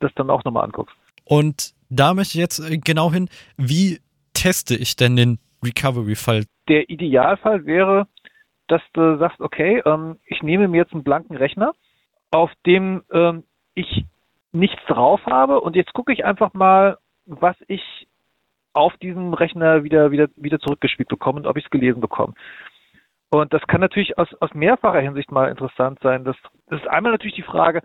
[0.00, 0.96] das dann auch nochmal anguckst.
[1.24, 4.00] Und da möchte ich jetzt äh, genau hin, wie
[4.34, 6.44] teste ich denn den Recovery-Fall?
[6.68, 8.06] Der Idealfall wäre,
[8.68, 11.74] dass du sagst, okay, ähm, ich nehme mir jetzt einen blanken Rechner,
[12.30, 14.04] auf dem ähm, ich
[14.52, 18.08] nichts drauf habe und jetzt gucke ich einfach mal, was ich
[18.72, 22.34] auf diesem Rechner wieder, wieder, wieder zurückgespielt bekommen und ob ich es gelesen bekomme.
[23.30, 26.24] Und das kann natürlich aus, aus mehrfacher Hinsicht mal interessant sein.
[26.24, 27.82] Das, das ist einmal natürlich die Frage,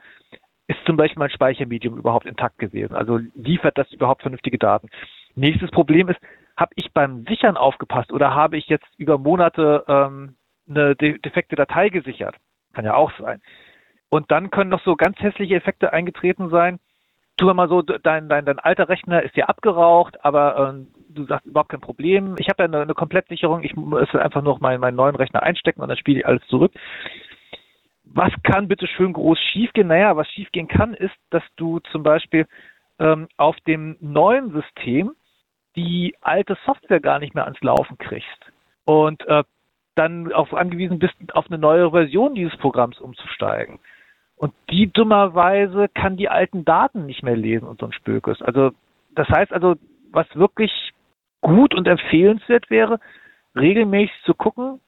[0.68, 2.96] ist zum Beispiel mein Speichermedium überhaupt intakt gewesen?
[2.96, 4.90] Also liefert das überhaupt vernünftige Daten?
[5.36, 6.20] Nächstes Problem ist,
[6.58, 10.36] habe ich beim Sichern aufgepasst oder habe ich jetzt über Monate ähm,
[10.68, 12.36] eine de defekte Datei gesichert?
[12.74, 13.42] Kann ja auch sein.
[14.10, 16.80] Und dann können noch so ganz hässliche Effekte eingetreten sein.
[17.38, 21.46] Tu mal so, dein, dein, dein alter Rechner ist ja abgeraucht, aber ähm, du sagst
[21.46, 22.36] überhaupt kein Problem.
[22.38, 25.82] Ich habe ja eine, eine Komplettsicherung, ich muss einfach nur meinen, meinen neuen Rechner einstecken
[25.82, 26.72] und dann spiele ich alles zurück.
[28.06, 29.88] Was kann bitte schön groß schiefgehen?
[29.88, 32.48] Naja, was schiefgehen kann, ist, dass du zum Beispiel
[33.00, 35.12] ähm, auf dem neuen System
[35.76, 38.52] die alte Software gar nicht mehr ans Laufen kriegst.
[38.86, 39.44] Und äh,
[39.96, 43.80] dann auf angewiesen bist, auf eine neue Version dieses Programms umzusteigen.
[44.38, 48.42] Und die dummerweise kann die alten Daten nicht mehr lesen und so ein Spökes.
[48.42, 48.72] Also
[49.16, 49.76] das heißt also,
[50.12, 50.72] was wirklich
[51.42, 53.00] gut und empfehlenswert wäre,
[53.56, 54.82] regelmäßig zu gucken,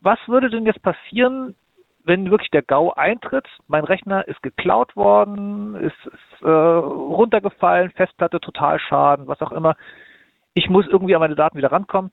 [0.00, 1.54] was würde denn jetzt passieren,
[2.04, 8.40] wenn wirklich der GAU eintritt, mein Rechner ist geklaut worden, ist, ist äh, runtergefallen, Festplatte
[8.40, 9.76] total schaden, was auch immer.
[10.54, 12.10] Ich muss irgendwie an meine Daten wieder rankommen.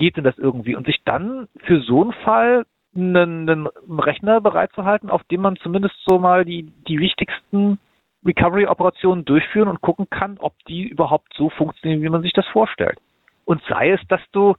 [0.00, 0.74] Geht denn das irgendwie?
[0.74, 2.64] Und sich dann für so einen Fall
[2.96, 3.68] einen, einen
[4.00, 7.78] Rechner bereitzuhalten, auf dem man zumindest so mal die, die wichtigsten
[8.24, 12.98] Recovery-Operationen durchführen und gucken kann, ob die überhaupt so funktionieren, wie man sich das vorstellt.
[13.44, 14.56] Und sei es, dass du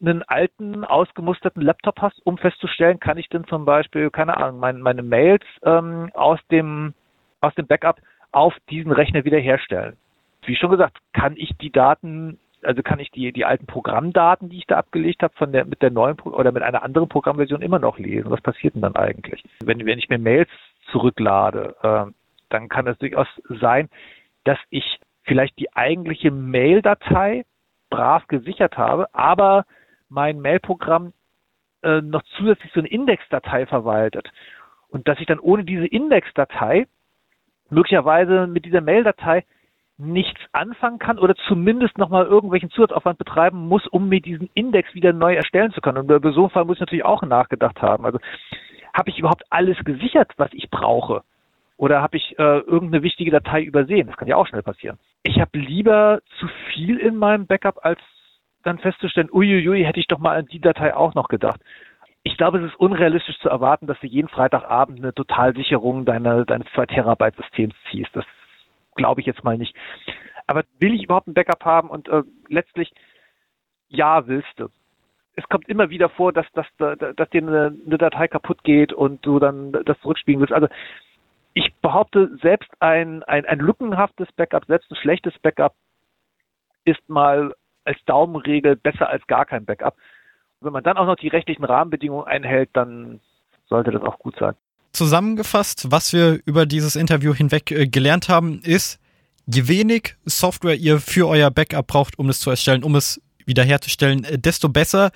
[0.00, 4.80] einen alten, ausgemusterten Laptop hast, um festzustellen, kann ich denn zum Beispiel, keine Ahnung, meine,
[4.80, 6.94] meine Mails ähm, aus dem
[7.40, 8.00] aus dem Backup
[8.32, 9.96] auf diesen Rechner wiederherstellen.
[10.46, 14.58] Wie schon gesagt, kann ich die Daten also kann ich die, die alten Programmdaten, die
[14.58, 17.78] ich da abgelegt habe, von der, mit der neuen oder mit einer anderen Programmversion immer
[17.78, 18.30] noch lesen.
[18.30, 19.44] Was passiert denn dann eigentlich?
[19.62, 20.48] Wenn, wenn ich mir Mails
[20.90, 22.12] zurücklade, äh,
[22.50, 23.88] dann kann es durchaus sein,
[24.44, 27.44] dass ich vielleicht die eigentliche Mail-Datei
[27.90, 29.64] brav gesichert habe, aber
[30.08, 31.12] mein Mail-Programm
[31.82, 34.30] äh, noch zusätzlich so eine Index-Datei verwaltet.
[34.88, 36.86] Und dass ich dann ohne diese Index-Datei
[37.70, 39.44] möglicherweise mit dieser Mail-Datei
[39.96, 45.12] nichts anfangen kann oder zumindest nochmal irgendwelchen Zusatzaufwand betreiben muss, um mir diesen Index wieder
[45.12, 45.98] neu erstellen zu können.
[45.98, 48.04] Und über so einen Fall muss ich natürlich auch nachgedacht haben.
[48.04, 48.18] Also
[48.92, 51.22] habe ich überhaupt alles gesichert, was ich brauche?
[51.76, 54.06] Oder habe ich äh, irgendeine wichtige Datei übersehen?
[54.06, 54.98] Das kann ja auch schnell passieren.
[55.22, 57.98] Ich habe lieber zu viel in meinem Backup, als
[58.62, 61.60] dann festzustellen, uiuiui, hätte ich doch mal an die Datei auch noch gedacht.
[62.22, 66.66] Ich glaube, es ist unrealistisch zu erwarten, dass du jeden Freitagabend eine Totalsicherung deiner, deines
[66.74, 68.10] 2 Terabyte Systems ziehst.
[68.14, 68.24] Das
[68.94, 69.74] glaube ich jetzt mal nicht.
[70.46, 71.90] Aber will ich überhaupt ein Backup haben?
[71.90, 72.92] Und äh, letztlich,
[73.88, 74.68] ja, willst du.
[75.36, 79.24] Es kommt immer wieder vor, dass, dass, dass dir eine, eine Datei kaputt geht und
[79.26, 80.52] du dann das zurückspielen willst.
[80.52, 80.68] Also
[81.54, 85.74] ich behaupte, selbst ein, ein, ein lückenhaftes Backup, selbst ein schlechtes Backup
[86.84, 89.96] ist mal als Daumenregel besser als gar kein Backup.
[90.60, 93.20] Und wenn man dann auch noch die rechtlichen Rahmenbedingungen einhält, dann
[93.66, 94.54] sollte das auch gut sein
[94.94, 98.98] zusammengefasst, was wir über dieses Interview hinweg äh, gelernt haben, ist,
[99.46, 104.24] je wenig Software ihr für euer Backup braucht, um es zu erstellen, um es wiederherzustellen,
[104.24, 105.10] äh, desto besser.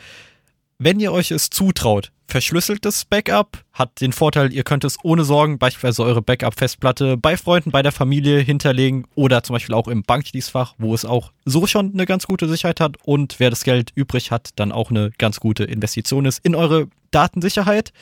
[0.78, 5.58] Wenn ihr euch es zutraut, verschlüsseltes Backup hat den Vorteil, ihr könnt es ohne Sorgen
[5.58, 10.74] beispielsweise eure Backup-Festplatte bei Freunden, bei der Familie hinterlegen oder zum Beispiel auch im Bankschließfach,
[10.78, 14.30] wo es auch so schon eine ganz gute Sicherheit hat und wer das Geld übrig
[14.30, 17.92] hat, dann auch eine ganz gute Investition ist in eure Datensicherheit.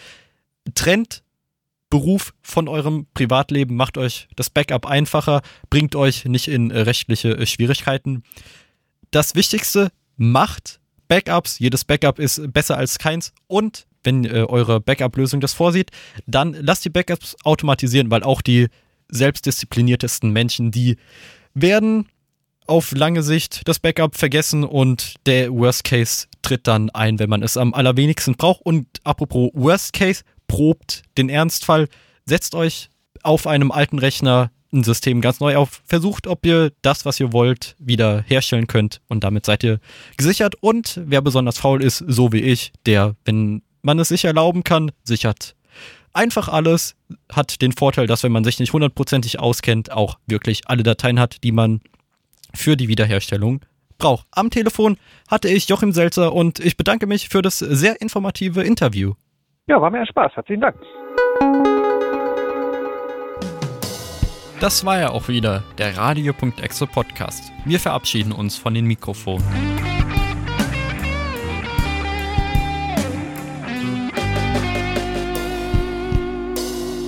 [0.75, 1.23] Trennt
[1.91, 7.37] Beruf von eurem Privatleben, macht euch das Backup einfacher, bringt euch nicht in äh, rechtliche
[7.37, 8.23] äh, Schwierigkeiten.
[9.11, 11.59] Das Wichtigste, macht Backups.
[11.59, 13.33] Jedes Backup ist besser als keins.
[13.47, 15.91] Und wenn äh, eure Backup-Lösung das vorsieht,
[16.27, 18.69] dann lasst die Backups automatisieren, weil auch die
[19.09, 20.97] selbstdiszipliniertesten Menschen, die
[21.55, 22.09] werden
[22.67, 27.43] auf lange Sicht das Backup vergessen und der Worst Case tritt dann ein, wenn man
[27.43, 28.63] es am allerwenigsten braucht.
[28.63, 31.89] Und apropos Worst Case, probt den Ernstfall,
[32.25, 32.91] setzt euch
[33.23, 37.33] auf einem alten Rechner ein System ganz neu auf, versucht, ob ihr das, was ihr
[37.33, 39.81] wollt, wieder herstellen könnt und damit seid ihr
[40.17, 40.57] gesichert.
[40.61, 44.91] Und wer besonders faul ist, so wie ich, der, wenn man es sich erlauben kann,
[45.05, 45.57] sichert
[46.17, 46.97] einfach alles,
[47.31, 51.45] hat den Vorteil, dass wenn man sich nicht hundertprozentig auskennt, auch wirklich alle Dateien hat,
[51.45, 51.81] die man
[52.55, 53.61] für die Wiederherstellung
[53.99, 54.27] braucht.
[54.31, 54.97] Am Telefon
[55.29, 59.15] hatte ich Joachim Selzer und ich bedanke mich für das sehr informative Interview.
[59.69, 60.31] Ja, war mir ein Spaß.
[60.37, 60.77] Herzlichen Dank.
[64.61, 67.53] Das war ja auch wieder der Radio.exe Podcast.
[67.65, 69.45] Wir verabschieden uns von den Mikrofonen.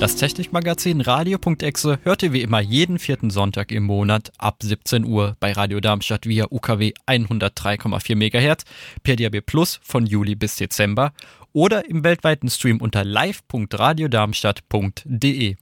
[0.01, 5.37] Das Technikmagazin Radio.exe hört ihr wie immer jeden vierten Sonntag im Monat ab 17 Uhr
[5.41, 8.65] bei Radio Darmstadt via UKW 103,4 MHz,
[9.03, 11.13] per DAB Plus von Juli bis Dezember
[11.59, 15.57] oder im weltweiten Stream unter live.radiodarmstadt.de.